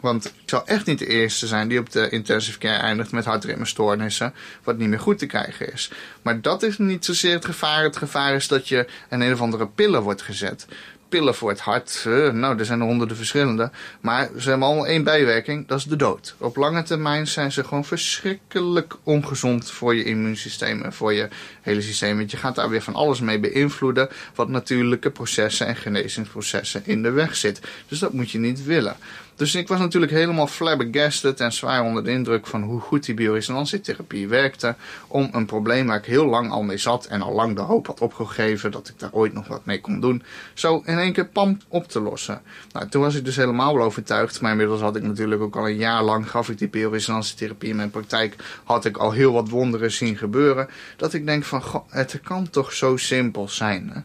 Want 0.04 0.26
ik 0.26 0.32
zal 0.46 0.68
echt 0.68 0.86
niet 0.86 1.00
de 1.00 1.08
eerste 1.08 1.48
zijn 1.48 1.68
die 1.68 1.80
op 1.80 1.92
de 1.92 2.10
intensive 2.10 2.58
care 2.58 2.78
eindigt 2.78 3.12
met 3.12 3.26
hartritmestoornissen, 3.26 4.34
wat 4.63 4.78
niet 4.78 4.89
meer 4.89 5.00
goed 5.00 5.18
te 5.18 5.26
krijgen 5.26 5.74
is. 5.74 5.92
Maar 6.22 6.42
dat 6.42 6.63
is 6.63 6.78
niet 6.78 7.06
zozeer 7.06 7.34
het 7.34 7.46
gevaar. 7.46 7.84
Het 7.84 7.98
gevaar 7.98 8.36
is 8.36 8.48
dat 8.48 8.68
je 8.68 8.88
een 9.10 9.22
een 9.22 9.34
of 9.34 9.42
andere 9.42 9.68
pillen 9.68 10.02
wordt 10.02 10.22
gezet 10.22 10.66
pillen 11.13 11.36
voor 11.36 11.50
het 11.50 11.60
hart. 11.60 12.04
Uh, 12.08 12.32
nou, 12.32 12.60
er 12.60 12.66
zijn 12.66 12.80
er 12.80 12.86
honderden 12.86 13.18
verschillende. 13.18 13.72
Maar 14.02 14.30
ze 14.38 14.50
hebben 14.50 14.68
allemaal 14.68 14.88
één 14.88 15.04
bijwerking, 15.04 15.68
dat 15.68 15.78
is 15.78 15.84
de 15.84 15.96
dood. 15.96 16.36
Op 16.38 16.56
lange 16.56 16.84
termijn 16.84 17.28
zijn 17.28 17.52
ze 17.52 17.63
gewoon 17.63 17.86
verschrikkelijk 17.86 18.96
ongezond 19.04 19.72
voor 19.72 19.96
je 19.96 20.04
immuunsysteem 20.04 20.82
en 20.82 20.94
voor 20.94 21.13
je 21.13 21.28
hele 21.62 21.82
systeem. 21.82 22.18
Want 22.18 22.32
je 22.32 22.38
gaat 22.38 22.56
daar 22.56 22.70
weer 22.70 22.82
van 22.82 22.96
alles 22.96 23.20
mee 23.20 23.39
beïnvloeden 23.39 24.10
wat 24.36 24.50
natuurlijke 24.50 25.10
processen 25.10 25.68
en 25.68 25.76
genezingsprocessen 25.76 26.82
in 26.86 27.04
de 27.04 27.12
weg 27.12 27.36
zit. 27.36 27.60
Dus 27.88 28.00
dat 28.00 28.13
moet 28.13 28.32
je 28.32 28.39
niet 28.39 28.63
willen. 28.63 28.96
Dus 29.36 29.56
ik 29.56 29.67
was 29.67 29.80
natuurlijk 29.80 30.12
helemaal 30.12 30.48
flabbergasted 30.48 31.39
en 31.39 31.54
zwaar 31.54 31.84
onder 31.84 32.04
de 32.04 32.12
indruk 32.12 32.48
van 32.48 32.63
hoe 32.63 32.80
goed 32.80 33.06
die 33.06 33.15
bioresonantietherapie 33.15 34.28
werkte. 34.28 34.76
Om 35.08 35.30
een 35.32 35.46
probleem 35.46 35.88
waar 35.88 35.98
ik 35.98 36.06
heel 36.06 36.26
lang 36.26 36.52
al 36.52 36.63
mee 36.63 36.78
zat 36.78 37.06
en 37.06 37.22
al 37.22 37.34
lang 37.34 37.56
de 37.56 37.62
hoop 37.62 37.88
had 37.88 38.02
opgegeven 38.02 38.72
dat 38.72 38.88
ik 38.88 39.00
daar 39.00 39.12
ooit 39.12 39.34
nog 39.34 39.48
wat 39.48 39.65
mee 39.65 39.82
kon 39.82 40.00
doen. 40.00 40.24
Zo 40.54 40.82
in 40.86 40.98
één 40.98 41.13
keer 41.13 41.28
pam 41.28 41.58
op 41.67 41.88
te 41.88 42.00
lossen. 42.00 42.41
Nou, 42.72 42.89
toen 42.89 43.02
was 43.02 43.15
ik 43.15 43.26
dus 43.26 43.36
helemaal 43.36 43.76
wel 43.76 43.86
overtuigd. 43.86 44.41
Maar 44.41 44.52
inmiddels 44.52 44.82
had 44.82 44.96
ik 44.96 45.04
natuurlijk 45.04 45.41
ook 45.41 45.56
al 45.56 45.67
een 45.67 45.78
jaar 45.78 46.04
lang 46.04 46.30
gaf 46.30 46.50
ik 46.50 46.58
die 46.58 46.69
bioresonantietherapie 46.69 47.69
in 47.69 47.76
mijn 47.76 47.89
praktijk. 47.89 48.36
Had 48.63 48.86
ik 48.86 48.98
al 48.98 49.12
heel 49.12 49.34
wat 49.34 49.50
wonderen 49.50 49.91
zien 49.91 50.17
gebeuren. 50.17 50.69
Dat 50.98 51.13
ik 51.13 51.26
denk 51.26 51.43
van, 51.43 51.62
goh, 51.62 51.84
het 51.89 52.19
kan 52.24 52.50
toch 52.50 52.74
zo 52.74 52.98
simpel 52.98 53.50
zijn. 53.50 53.89
Hè? 53.93 54.00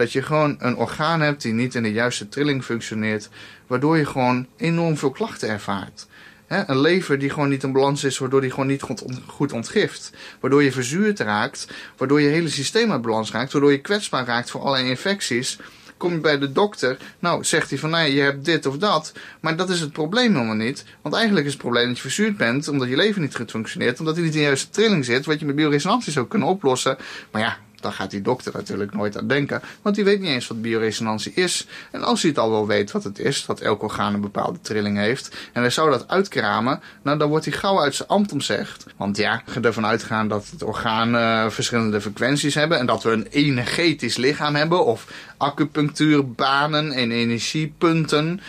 Dat 0.00 0.12
je 0.12 0.22
gewoon 0.22 0.56
een 0.58 0.76
orgaan 0.76 1.20
hebt 1.20 1.42
die 1.42 1.52
niet 1.52 1.74
in 1.74 1.82
de 1.82 1.92
juiste 1.92 2.28
trilling 2.28 2.64
functioneert, 2.64 3.28
waardoor 3.66 3.96
je 3.96 4.06
gewoon 4.06 4.46
enorm 4.56 4.96
veel 4.96 5.10
klachten 5.10 5.48
ervaart. 5.48 6.06
een 6.46 6.80
lever 6.80 7.18
die 7.18 7.30
gewoon 7.30 7.48
niet 7.48 7.62
in 7.62 7.72
balans 7.72 8.04
is, 8.04 8.18
waardoor 8.18 8.40
die 8.40 8.50
gewoon 8.50 8.66
niet 8.66 8.82
goed 9.26 9.52
ontgift. 9.52 10.12
Waardoor 10.40 10.62
je 10.62 10.72
verzuurd 10.72 11.20
raakt, 11.20 11.66
waardoor 11.96 12.20
je 12.20 12.28
hele 12.28 12.48
systeem 12.48 12.92
uit 12.92 13.02
balans 13.02 13.30
raakt, 13.30 13.52
waardoor 13.52 13.72
je 13.72 13.80
kwetsbaar 13.80 14.26
raakt 14.26 14.50
voor 14.50 14.60
allerlei 14.60 14.88
infecties. 14.88 15.58
Kom 15.96 16.12
je 16.12 16.18
bij 16.18 16.38
de 16.38 16.52
dokter, 16.52 16.96
nou 17.18 17.44
zegt 17.44 17.70
hij 17.70 17.78
van 17.78 17.90
nee, 17.90 18.14
je 18.14 18.20
hebt 18.20 18.44
dit 18.44 18.66
of 18.66 18.78
dat. 18.78 19.12
Maar 19.40 19.56
dat 19.56 19.70
is 19.70 19.80
het 19.80 19.92
probleem 19.92 20.34
helemaal 20.34 20.54
niet. 20.54 20.84
Want 21.02 21.14
eigenlijk 21.14 21.46
is 21.46 21.52
het 21.52 21.62
probleem 21.62 21.86
dat 21.86 21.96
je 21.96 22.02
verzuurd 22.02 22.36
bent, 22.36 22.68
omdat 22.68 22.88
je 22.88 22.96
lever 22.96 23.20
niet 23.20 23.36
goed 23.36 23.50
functioneert, 23.50 23.98
omdat 23.98 24.14
hij 24.14 24.24
niet 24.24 24.34
in 24.34 24.40
de 24.40 24.46
juiste 24.46 24.70
trilling 24.70 25.04
zit, 25.04 25.26
wat 25.26 25.40
je 25.40 25.46
met 25.46 25.56
bioresonantie 25.56 26.12
zou 26.12 26.26
kunnen 26.26 26.48
oplossen. 26.48 26.96
Maar 27.30 27.42
ja, 27.42 27.58
daar 27.80 27.92
gaat 27.92 28.10
die 28.10 28.22
dokter 28.22 28.52
natuurlijk 28.54 28.94
nooit 28.94 29.18
aan 29.18 29.26
denken. 29.26 29.62
Want 29.82 29.94
die 29.94 30.04
weet 30.04 30.20
niet 30.20 30.30
eens 30.30 30.46
wat 30.46 30.62
bioresonantie 30.62 31.32
is. 31.34 31.66
En 31.90 32.02
als 32.02 32.22
hij 32.22 32.30
het 32.30 32.38
al 32.38 32.50
wel 32.50 32.66
weet 32.66 32.90
wat 32.90 33.04
het 33.04 33.18
is, 33.18 33.46
dat 33.46 33.60
elk 33.60 33.82
orgaan 33.82 34.14
een 34.14 34.20
bepaalde 34.20 34.60
trilling 34.60 34.96
heeft. 34.96 35.36
En 35.52 35.60
hij 35.60 35.70
zou 35.70 35.90
dat 35.90 36.08
uitkramen, 36.08 36.80
nou 37.02 37.18
dan 37.18 37.28
wordt 37.28 37.44
hij 37.44 37.54
gauw 37.54 37.80
uit 37.80 37.94
zijn 37.94 38.08
ambt 38.08 38.32
omzegd. 38.32 38.86
Want 38.96 39.16
ja, 39.16 39.42
je 39.54 39.60
ervan 39.60 39.86
uitgaan 39.86 40.28
dat 40.28 40.48
het 40.50 40.62
orgaan 40.62 41.14
uh, 41.14 41.50
verschillende 41.50 42.00
frequenties 42.00 42.54
hebben. 42.54 42.78
En 42.78 42.86
dat 42.86 43.02
we 43.02 43.10
een 43.10 43.26
energetisch 43.30 44.16
lichaam 44.16 44.54
hebben. 44.54 44.84
Of 44.84 45.06
acupunctuurbanen 45.36 46.92
en 46.92 47.10
energiepunten. 47.10 48.40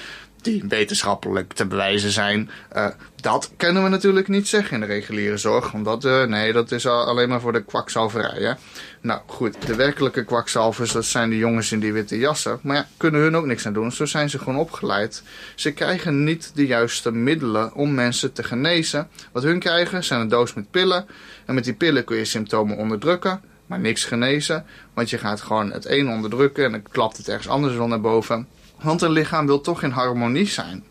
Die 0.41 0.63
wetenschappelijk 0.67 1.53
te 1.53 1.65
bewijzen 1.65 2.11
zijn. 2.11 2.49
Uh, 2.75 2.87
dat 3.15 3.51
kunnen 3.57 3.83
we 3.83 3.89
natuurlijk 3.89 4.27
niet 4.27 4.47
zeggen 4.47 4.73
in 4.73 4.79
de 4.79 4.85
reguliere 4.85 5.37
zorg. 5.37 5.73
Omdat, 5.73 6.05
uh, 6.05 6.23
nee, 6.23 6.53
dat 6.53 6.71
is 6.71 6.85
alleen 6.85 7.29
maar 7.29 7.41
voor 7.41 7.53
de 7.53 7.63
kwakzalverij. 7.63 8.41
Hè? 8.41 8.53
Nou 9.01 9.21
goed, 9.25 9.67
de 9.67 9.75
werkelijke 9.75 10.23
kwakzalvers, 10.23 10.91
dat 10.91 11.05
zijn 11.05 11.29
de 11.29 11.37
jongens 11.37 11.71
in 11.71 11.79
die 11.79 11.93
witte 11.93 12.17
jassen. 12.17 12.59
Maar 12.61 12.75
ja, 12.75 12.87
kunnen 12.97 13.21
hun 13.21 13.35
ook 13.35 13.45
niks 13.45 13.65
aan 13.65 13.73
doen. 13.73 13.91
Zo 13.91 14.05
zijn 14.05 14.29
ze 14.29 14.39
gewoon 14.39 14.59
opgeleid. 14.59 15.23
Ze 15.55 15.71
krijgen 15.71 16.23
niet 16.23 16.51
de 16.55 16.65
juiste 16.65 17.11
middelen 17.11 17.73
om 17.73 17.93
mensen 17.93 18.33
te 18.33 18.43
genezen. 18.43 19.07
Wat 19.31 19.43
hun 19.43 19.59
krijgen 19.59 20.03
zijn 20.03 20.21
een 20.21 20.27
doos 20.27 20.53
met 20.53 20.71
pillen. 20.71 21.05
En 21.45 21.53
met 21.53 21.63
die 21.63 21.73
pillen 21.73 22.03
kun 22.03 22.17
je 22.17 22.25
symptomen 22.25 22.77
onderdrukken 22.77 23.41
maar 23.71 23.79
niks 23.79 24.03
genezen. 24.03 24.65
Want 24.93 25.09
je 25.09 25.17
gaat 25.17 25.41
gewoon 25.41 25.71
het 25.71 25.85
een 25.85 26.09
onderdrukken 26.09 26.65
en 26.65 26.71
dan 26.71 26.83
klapt 26.83 27.17
het 27.17 27.27
ergens 27.27 27.47
anders 27.47 27.75
wel 27.75 27.87
naar 27.87 28.01
boven. 28.01 28.47
Want 28.81 29.01
een 29.01 29.11
lichaam 29.11 29.45
wil 29.45 29.61
toch 29.61 29.83
in 29.83 29.89
harmonie 29.89 30.47
zijn. 30.47 30.83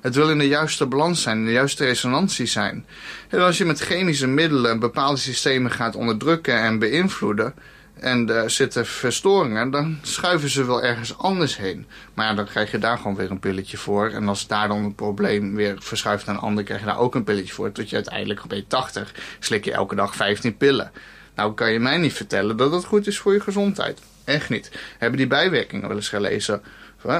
Het 0.00 0.14
wil 0.14 0.30
in 0.30 0.38
de 0.38 0.48
juiste 0.48 0.86
balans 0.86 1.22
zijn, 1.22 1.38
in 1.38 1.44
de 1.44 1.52
juiste 1.52 1.84
resonantie 1.84 2.46
zijn. 2.46 2.86
En 3.28 3.40
als 3.40 3.58
je 3.58 3.64
met 3.64 3.80
chemische 3.80 4.26
middelen 4.26 4.78
bepaalde 4.78 5.20
systemen 5.20 5.70
gaat 5.70 5.96
onderdrukken 5.96 6.60
en 6.60 6.78
beïnvloeden, 6.78 7.54
en 7.94 8.30
er 8.30 8.50
zitten 8.50 8.86
verstoringen, 8.86 9.70
dan 9.70 9.98
schuiven 10.02 10.48
ze 10.48 10.64
wel 10.64 10.82
ergens 10.82 11.18
anders 11.18 11.56
heen. 11.56 11.86
Maar 12.14 12.26
ja, 12.26 12.34
dan 12.34 12.44
krijg 12.44 12.70
je 12.70 12.78
daar 12.78 12.96
gewoon 12.96 13.16
weer 13.16 13.30
een 13.30 13.38
pilletje 13.38 13.76
voor. 13.76 14.10
En 14.10 14.28
als 14.28 14.46
daar 14.46 14.68
dan 14.68 14.84
het 14.84 14.96
probleem 14.96 15.54
weer 15.54 15.76
verschuift 15.78 16.26
naar 16.26 16.34
een 16.34 16.40
ander, 16.40 16.64
krijg 16.64 16.80
je 16.80 16.86
daar 16.86 16.98
ook 16.98 17.14
een 17.14 17.24
pilletje 17.24 17.52
voor. 17.52 17.72
Tot 17.72 17.90
je 17.90 17.96
uiteindelijk 17.96 18.44
op 18.44 18.54
80 18.68 19.14
slik 19.38 19.64
je 19.64 19.72
elke 19.72 19.94
dag 19.94 20.16
15 20.16 20.56
pillen. 20.56 20.90
Nou 21.34 21.54
kan 21.54 21.72
je 21.72 21.80
mij 21.80 21.98
niet 21.98 22.12
vertellen 22.12 22.56
dat 22.56 22.70
dat 22.70 22.84
goed 22.84 23.06
is 23.06 23.18
voor 23.18 23.32
je 23.32 23.40
gezondheid. 23.40 24.00
Echt 24.24 24.50
niet. 24.50 24.70
Hebben 24.98 25.18
die 25.18 25.26
bijwerkingen 25.26 25.88
wel 25.88 25.96
eens 25.96 26.08
gelezen? 26.08 26.62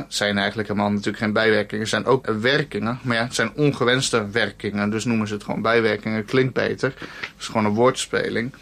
Zijn 0.09 0.39
eigenlijk 0.39 0.69
helemaal 0.69 0.91
natuurlijk 0.91 1.19
geen 1.19 1.33
bijwerkingen. 1.33 1.87
Zijn 1.87 2.05
ook 2.05 2.27
werkingen. 2.27 2.99
Maar 3.03 3.17
ja, 3.17 3.23
het 3.23 3.35
zijn 3.35 3.53
ongewenste 3.55 4.31
werkingen. 4.31 4.91
Dus 4.91 5.05
noemen 5.05 5.29
ze 5.29 5.35
het 5.35 5.45
gewoon 5.45 5.63
bijwerkingen. 5.63 6.25
Klinkt 6.25 6.55
beter. 6.55 6.95
Het 6.99 7.31
is 7.39 7.47
gewoon 7.47 7.65
een 7.65 7.75
woordspeling. 7.75 8.53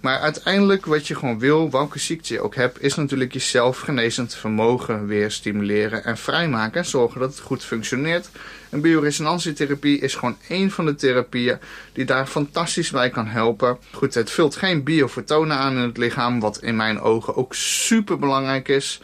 Maar 0.00 0.18
uiteindelijk 0.18 0.86
wat 0.86 1.06
je 1.06 1.14
gewoon 1.14 1.38
wil, 1.38 1.70
welke 1.70 1.98
ziekte 1.98 2.34
je 2.34 2.40
ook 2.40 2.54
hebt, 2.54 2.82
is 2.82 2.94
natuurlijk 2.94 3.32
je 3.32 3.38
zelfgenezend 3.38 4.34
vermogen 4.34 5.06
weer 5.06 5.30
stimuleren 5.30 6.04
en 6.04 6.16
vrijmaken. 6.16 6.80
En 6.80 6.86
zorgen 6.86 7.20
dat 7.20 7.30
het 7.30 7.40
goed 7.40 7.64
functioneert. 7.64 8.28
En 8.70 8.80
bioresonantietherapie 8.80 9.98
is 9.98 10.14
gewoon 10.14 10.36
één 10.48 10.70
van 10.70 10.86
de 10.86 10.94
therapieën 10.94 11.58
die 11.92 12.04
daar 12.04 12.26
fantastisch 12.26 12.90
bij 12.90 13.10
kan 13.10 13.26
helpen. 13.26 13.78
Goed, 13.92 14.14
het 14.14 14.30
vult 14.30 14.56
geen 14.56 14.84
biofotonen 14.84 15.56
aan 15.56 15.76
in 15.76 15.82
het 15.82 15.96
lichaam, 15.96 16.40
wat 16.40 16.62
in 16.62 16.76
mijn 16.76 17.00
ogen 17.00 17.36
ook 17.36 17.54
super 17.54 18.18
belangrijk 18.18 18.68
is. 18.68 19.00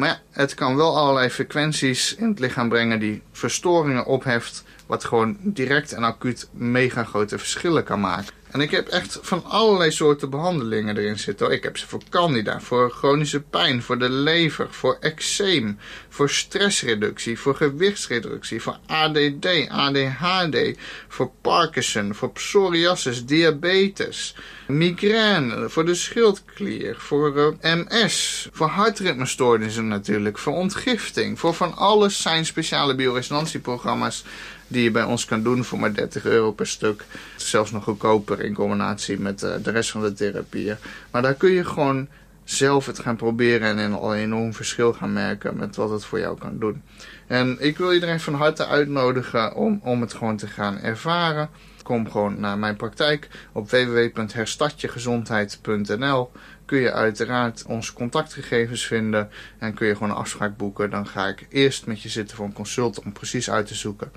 Maar 0.00 0.08
ja, 0.08 0.20
het 0.30 0.54
kan 0.54 0.76
wel 0.76 0.96
allerlei 0.96 1.30
frequenties 1.30 2.14
in 2.14 2.28
het 2.28 2.38
lichaam 2.38 2.68
brengen 2.68 2.98
die 2.98 3.22
verstoringen 3.32 4.06
opheft, 4.06 4.64
wat 4.86 5.04
gewoon 5.04 5.36
direct 5.40 5.92
en 5.92 6.04
acuut 6.04 6.48
mega 6.52 7.04
grote 7.04 7.38
verschillen 7.38 7.84
kan 7.84 8.00
maken. 8.00 8.34
En 8.50 8.60
ik 8.60 8.70
heb 8.70 8.88
echt 8.88 9.18
van 9.22 9.44
allerlei 9.44 9.90
soorten 9.90 10.30
behandelingen 10.30 10.96
erin 10.96 11.18
zitten. 11.18 11.50
Ik 11.50 11.62
heb 11.62 11.78
ze 11.78 11.86
voor 11.86 12.00
candida, 12.08 12.60
voor 12.60 12.90
chronische 12.90 13.40
pijn, 13.40 13.82
voor 13.82 13.98
de 13.98 14.10
lever, 14.10 14.66
voor 14.70 14.96
eczeem, 15.00 15.78
voor 16.08 16.30
stressreductie, 16.30 17.38
voor 17.38 17.54
gewichtsreductie, 17.54 18.62
voor 18.62 18.78
ADD, 18.86 19.68
ADHD, 19.68 20.78
voor 21.08 21.30
Parkinson, 21.40 22.14
voor 22.14 22.32
psoriasis, 22.32 23.24
diabetes, 23.24 24.34
migraine, 24.66 25.68
voor 25.68 25.84
de 25.84 25.94
schildklier, 25.94 26.96
voor 26.98 27.54
eh, 27.60 27.74
MS, 27.74 28.48
voor 28.52 28.68
hartritmestoornissen 28.68 29.88
natuurlijk, 29.88 30.38
voor 30.38 30.54
ontgifting. 30.54 31.38
Voor 31.38 31.54
van 31.54 31.76
alles 31.76 32.22
zijn 32.22 32.46
speciale 32.46 32.94
bioresonantieprogramma's 32.94 34.24
die 34.70 34.82
je 34.82 34.90
bij 34.90 35.04
ons 35.04 35.24
kan 35.24 35.42
doen 35.42 35.64
voor 35.64 35.78
maar 35.78 35.94
30 35.94 36.24
euro 36.24 36.52
per 36.52 36.66
stuk. 36.66 37.04
Zelfs 37.36 37.70
nog 37.70 37.84
goedkoper 37.84 38.40
in 38.40 38.54
combinatie 38.54 39.20
met 39.20 39.42
uh, 39.42 39.54
de 39.62 39.70
rest 39.70 39.90
van 39.90 40.02
de 40.02 40.12
therapieën. 40.12 40.76
Maar 41.10 41.22
daar 41.22 41.34
kun 41.34 41.50
je 41.50 41.64
gewoon 41.64 42.08
zelf 42.44 42.86
het 42.86 42.98
gaan 42.98 43.16
proberen 43.16 43.78
en 43.78 43.78
een 43.78 44.12
enorm 44.12 44.54
verschil 44.54 44.92
gaan 44.92 45.12
merken 45.12 45.56
met 45.56 45.76
wat 45.76 45.90
het 45.90 46.04
voor 46.04 46.18
jou 46.18 46.38
kan 46.38 46.58
doen. 46.58 46.82
En 47.26 47.56
ik 47.60 47.78
wil 47.78 47.92
iedereen 47.92 48.20
van 48.20 48.34
harte 48.34 48.66
uitnodigen 48.66 49.54
om, 49.54 49.80
om 49.82 50.00
het 50.00 50.14
gewoon 50.14 50.36
te 50.36 50.46
gaan 50.46 50.78
ervaren. 50.78 51.48
Kom 51.82 52.10
gewoon 52.10 52.40
naar 52.40 52.58
mijn 52.58 52.76
praktijk 52.76 53.28
op 53.52 53.70
www.herstadjegezondheid.nl 53.70 56.30
kun 56.64 56.80
je 56.80 56.92
uiteraard 56.92 57.64
onze 57.66 57.92
contactgegevens 57.92 58.86
vinden 58.86 59.30
en 59.58 59.74
kun 59.74 59.86
je 59.86 59.94
gewoon 59.94 60.10
een 60.10 60.16
afspraak 60.16 60.56
boeken. 60.56 60.90
Dan 60.90 61.06
ga 61.06 61.26
ik 61.26 61.46
eerst 61.48 61.86
met 61.86 62.02
je 62.02 62.08
zitten 62.08 62.36
voor 62.36 62.46
een 62.46 62.52
consult 62.52 63.02
om 63.02 63.12
precies 63.12 63.50
uit 63.50 63.66
te 63.66 63.74
zoeken 63.74 64.12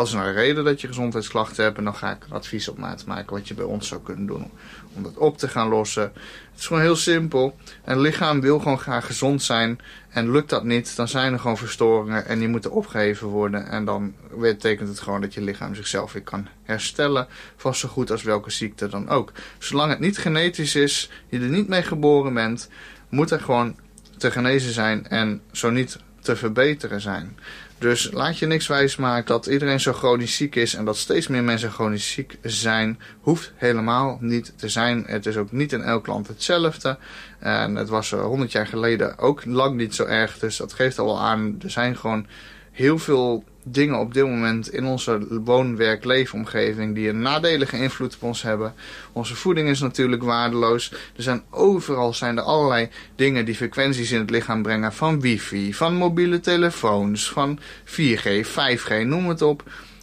wat 0.00 0.08
is 0.08 0.14
nou 0.14 0.28
een 0.28 0.34
reden 0.34 0.64
dat 0.64 0.80
je 0.80 0.86
gezondheidsklachten 0.86 1.64
hebt? 1.64 1.78
En 1.78 1.84
dan 1.84 1.94
ga 1.94 2.10
ik 2.10 2.24
een 2.24 2.32
advies 2.32 2.68
op 2.68 2.78
maat 2.78 3.06
maken 3.06 3.36
wat 3.36 3.48
je 3.48 3.54
bij 3.54 3.64
ons 3.64 3.88
zou 3.88 4.00
kunnen 4.02 4.26
doen 4.26 4.50
om 4.94 5.02
dat 5.02 5.16
op 5.16 5.38
te 5.38 5.48
gaan 5.48 5.68
lossen. 5.68 6.02
Het 6.02 6.58
is 6.58 6.66
gewoon 6.66 6.82
heel 6.82 6.96
simpel. 6.96 7.56
En 7.84 7.92
het 7.92 8.00
lichaam 8.00 8.40
wil 8.40 8.58
gewoon 8.58 8.78
graag 8.78 9.06
gezond 9.06 9.42
zijn. 9.42 9.78
En 10.08 10.30
lukt 10.30 10.50
dat 10.50 10.64
niet, 10.64 10.96
dan 10.96 11.08
zijn 11.08 11.32
er 11.32 11.38
gewoon 11.38 11.56
verstoringen 11.56 12.26
en 12.26 12.38
die 12.38 12.48
moeten 12.48 12.70
opgeheven 12.70 13.28
worden. 13.28 13.66
En 13.66 13.84
dan 13.84 14.14
betekent 14.38 14.88
het 14.88 15.00
gewoon 15.00 15.20
dat 15.20 15.34
je 15.34 15.40
lichaam 15.40 15.74
zichzelf 15.74 16.12
weer 16.12 16.22
kan 16.22 16.48
herstellen. 16.62 17.26
Vast 17.56 17.80
zo 17.80 17.88
goed 17.88 18.10
als 18.10 18.22
welke 18.22 18.50
ziekte 18.50 18.88
dan 18.88 19.08
ook. 19.08 19.32
Zolang 19.58 19.90
het 19.90 20.00
niet 20.00 20.18
genetisch 20.18 20.74
is, 20.74 21.10
je 21.28 21.38
er 21.38 21.48
niet 21.48 21.68
mee 21.68 21.82
geboren 21.82 22.34
bent, 22.34 22.68
moet 23.08 23.30
er 23.30 23.40
gewoon 23.40 23.76
te 24.16 24.30
genezen 24.30 24.72
zijn 24.72 25.06
en 25.08 25.40
zo 25.52 25.70
niet 25.70 25.98
te 26.20 26.36
verbeteren 26.36 27.00
zijn. 27.00 27.38
Dus 27.78 28.10
laat 28.12 28.38
je 28.38 28.46
niks 28.46 28.66
wijsmaken 28.66 29.26
dat 29.26 29.46
iedereen 29.46 29.80
zo 29.80 29.92
chronisch 29.92 30.36
ziek 30.36 30.54
is 30.54 30.74
en 30.74 30.84
dat 30.84 30.96
steeds 30.96 31.26
meer 31.26 31.42
mensen 31.42 31.70
chronisch 31.70 32.12
ziek 32.12 32.38
zijn. 32.42 33.00
Hoeft 33.20 33.52
helemaal 33.56 34.18
niet 34.20 34.52
te 34.56 34.68
zijn. 34.68 35.04
Het 35.06 35.26
is 35.26 35.36
ook 35.36 35.52
niet 35.52 35.72
in 35.72 35.82
elk 35.82 36.06
land 36.06 36.28
hetzelfde. 36.28 36.98
En 37.38 37.74
het 37.74 37.88
was 37.88 38.10
100 38.10 38.52
jaar 38.52 38.66
geleden 38.66 39.18
ook 39.18 39.44
lang 39.44 39.76
niet 39.76 39.94
zo 39.94 40.04
erg. 40.04 40.38
Dus 40.38 40.56
dat 40.56 40.72
geeft 40.72 40.98
al 40.98 41.06
wel 41.06 41.20
aan. 41.20 41.56
Er 41.62 41.70
zijn 41.70 41.96
gewoon 41.96 42.26
heel 42.70 42.98
veel 42.98 43.44
dingen 43.62 43.98
op 43.98 44.14
dit 44.14 44.24
moment 44.24 44.72
in 44.72 44.84
onze 44.84 45.40
woon-werk-leefomgeving 45.44 46.94
die 46.94 47.08
een 47.08 47.22
nadelige 47.22 47.76
invloed 47.76 48.14
op 48.14 48.22
ons 48.22 48.42
hebben. 48.42 48.74
Onze 49.12 49.34
voeding 49.36 49.68
is 49.68 49.80
natuurlijk 49.80 50.22
waardeloos. 50.22 50.92
Er 51.16 51.22
zijn 51.22 51.42
overal 51.50 52.12
zijn 52.12 52.36
er 52.36 52.42
allerlei 52.42 52.88
dingen 53.16 53.44
die 53.44 53.54
frequenties 53.54 54.12
in 54.12 54.20
het 54.20 54.30
lichaam 54.30 54.62
brengen. 54.62 54.92
Van 54.92 55.20
wifi, 55.20 55.74
van 55.74 55.94
mobiele 55.94 56.40
telefoons, 56.40 57.30
van 57.30 57.58
4G, 57.84 58.46
5G, 58.46 59.04
noem 59.04 59.28
het 59.28 59.42
op. 59.42 59.62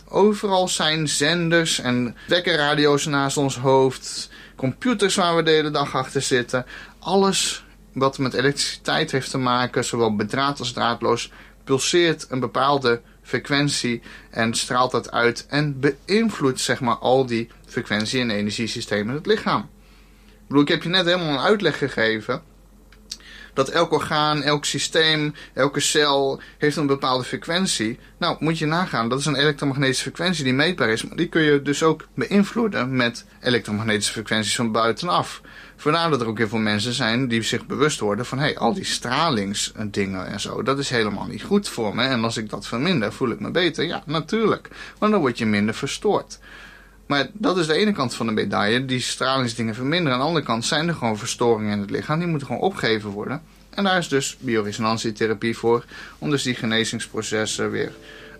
Overal 0.10 0.68
zijn 0.68 1.08
zenders 1.08 1.80
en 1.80 2.16
wekkerradio's 2.28 3.06
naast 3.06 3.38
ons 3.38 3.58
hoofd. 3.58 4.30
Computers 4.56 5.16
waar 5.16 5.36
we 5.36 5.44
de 5.44 5.52
hele 5.52 5.72
dag 5.72 5.96
achter 5.96 6.22
zitten. 6.22 6.66
Alles 7.00 7.66
wat 7.94 8.18
met 8.18 8.34
elektriciteit 8.34 9.12
heeft 9.12 9.32
te 9.32 9.38
maken, 9.38 9.86
zowel 9.86 10.16
bedraad 10.16 10.60
als 10.60 10.72
draadloos, 10.72 11.32
pulseert 11.64 12.26
een 12.30 12.40
bepaalde 12.40 13.02
frequentie 13.28 14.02
en 14.30 14.54
straalt 14.54 14.92
dat 14.92 15.12
uit 15.12 15.46
en 15.50 15.80
beïnvloedt 15.80 16.60
zeg 16.60 16.80
maar 16.80 16.96
al 16.96 17.26
die 17.26 17.50
frequentie- 17.66 18.22
en 18.22 18.30
energiesystemen 18.30 19.08
in 19.08 19.16
het 19.16 19.26
lichaam. 19.26 19.62
Ik 20.28 20.48
bedoel, 20.48 20.64
ik 20.64 20.68
heb 20.68 20.84
je 20.84 20.90
net 20.90 21.06
helemaal 21.06 21.34
een 21.34 21.40
uitleg 21.40 21.78
gegeven 21.78 22.42
dat 23.58 23.70
elk 23.70 23.92
orgaan, 23.92 24.44
elk 24.44 24.66
systeem, 24.66 25.34
elke 25.54 25.80
cel 25.80 26.42
heeft 26.58 26.78
een 26.78 26.88
bepaalde 26.88 27.24
frequentie. 27.24 28.00
Nou, 28.18 28.38
moet 28.40 28.58
je 28.58 28.66
nagaan, 28.66 29.10
dat 29.10 29.20
is 29.20 29.26
een 29.26 29.36
elektromagnetische 29.36 30.04
frequentie 30.04 30.44
die 30.44 30.54
meetbaar 30.54 30.90
is. 30.90 31.04
Maar 31.04 31.18
die 31.18 31.28
kun 31.28 31.42
je 31.42 31.62
dus 31.62 31.84
ook 31.84 32.08
beïnvloeden 32.14 32.96
met 32.96 33.26
elektromagnetische 33.42 34.12
frequenties 34.12 34.56
van 34.56 34.72
buitenaf. 34.72 35.42
Vandaar 35.76 36.10
dat 36.10 36.22
er 36.22 36.28
ook 36.28 36.38
heel 36.38 36.48
veel 36.48 36.60
mensen 36.60 36.94
zijn 36.94 37.28
die 37.28 37.42
zich 37.42 37.66
bewust 37.66 38.00
worden 38.00 38.26
van... 38.26 38.38
hé, 38.38 38.44
hey, 38.44 38.58
al 38.58 38.74
die 38.74 38.86
stralingsdingen 38.86 40.28
en 40.28 40.40
zo, 40.40 40.64
dat 40.64 40.80
is 40.80 40.90
helemaal 40.90 41.28
niet 41.28 41.44
goed 41.44 41.70
voor 41.70 41.96
me. 41.96 42.04
En 42.04 42.24
als 42.24 42.38
ik 42.38 42.50
dat 42.50 42.68
verminder, 42.68 43.14
voel 43.14 43.30
ik 43.30 43.40
me 43.40 43.52
beter. 43.52 43.86
Ja, 43.86 44.04
natuurlijk. 44.06 44.70
Want 44.98 45.12
dan 45.12 45.22
word 45.22 45.38
je 45.38 45.46
minder 45.46 45.76
verstoord. 45.76 46.40
Maar 47.08 47.28
dat 47.34 47.58
is 47.58 47.68
de 47.68 47.74
ene 47.74 47.92
kant 47.92 48.16
van 48.16 48.26
de 48.26 48.32
medaille. 48.32 48.86
Die 48.86 49.00
stralingsdingen 49.00 49.76
verminderen. 49.76 50.14
Aan 50.14 50.20
de 50.20 50.26
andere 50.26 50.46
kant 50.46 50.66
zijn 50.66 50.88
er 50.88 50.94
gewoon 50.94 51.18
verstoringen 51.18 51.72
in 51.72 51.80
het 51.80 51.90
lichaam. 51.90 52.20
Die 52.20 52.28
moeten 52.28 52.48
gewoon 52.48 52.62
opgegeven 52.62 53.10
worden. 53.10 53.42
En 53.78 53.84
daar 53.84 53.98
is 53.98 54.08
dus 54.08 54.38
bioresonantietherapie 54.40 55.58
voor. 55.58 55.86
Om 56.20 56.30
dus 56.30 56.44
die 56.44 56.56
genezingsprocessen 56.56 57.72
weer 57.72 57.92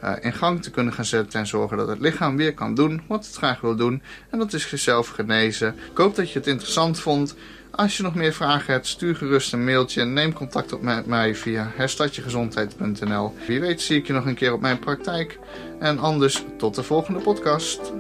uh, 0.04 0.14
in 0.22 0.34
gang 0.34 0.64
te 0.64 0.72
kunnen 0.72 0.94
gaan 0.94 1.06
zetten. 1.06 1.40
En 1.40 1.48
zorgen 1.48 1.78
dat 1.78 1.88
het 1.88 2.00
lichaam 2.00 2.38
weer 2.38 2.54
kan 2.54 2.76
doen 2.76 3.02
wat 3.08 3.26
het 3.26 3.36
graag 3.36 3.62
wil 3.62 3.76
doen. 3.76 4.02
En 4.30 4.40
dat 4.40 4.54
is 4.54 4.70
jezelf 4.70 5.08
genezen. 5.08 5.76
Ik 5.92 5.98
hoop 5.98 6.16
dat 6.16 6.32
je 6.32 6.40
het 6.40 6.48
interessant 6.48 7.00
vond. 7.00 7.36
Als 7.72 7.98
je 7.98 8.04
nog 8.04 8.16
meer 8.16 8.34
vragen 8.34 8.74
hebt, 8.74 8.88
stuur 8.88 9.16
gerust 9.16 9.54
een 9.54 9.64
mailtje. 9.64 10.06
Neem 10.06 10.34
contact 10.34 10.74
op 10.74 10.82
met 10.82 11.06
mij 11.06 11.36
via 11.36 11.72
herstadjegezondheid.nl. 11.76 13.36
Wie 13.48 13.60
weet 13.60 13.82
zie 13.82 13.98
ik 13.98 14.08
je 14.08 14.14
nog 14.14 14.26
een 14.26 14.36
keer 14.36 14.54
op 14.54 14.62
mijn 14.62 14.80
praktijk. 14.80 15.40
En 15.80 16.00
anders 16.00 16.44
tot 16.58 16.76
de 16.76 16.84
volgende 16.84 17.20
podcast. 17.20 17.94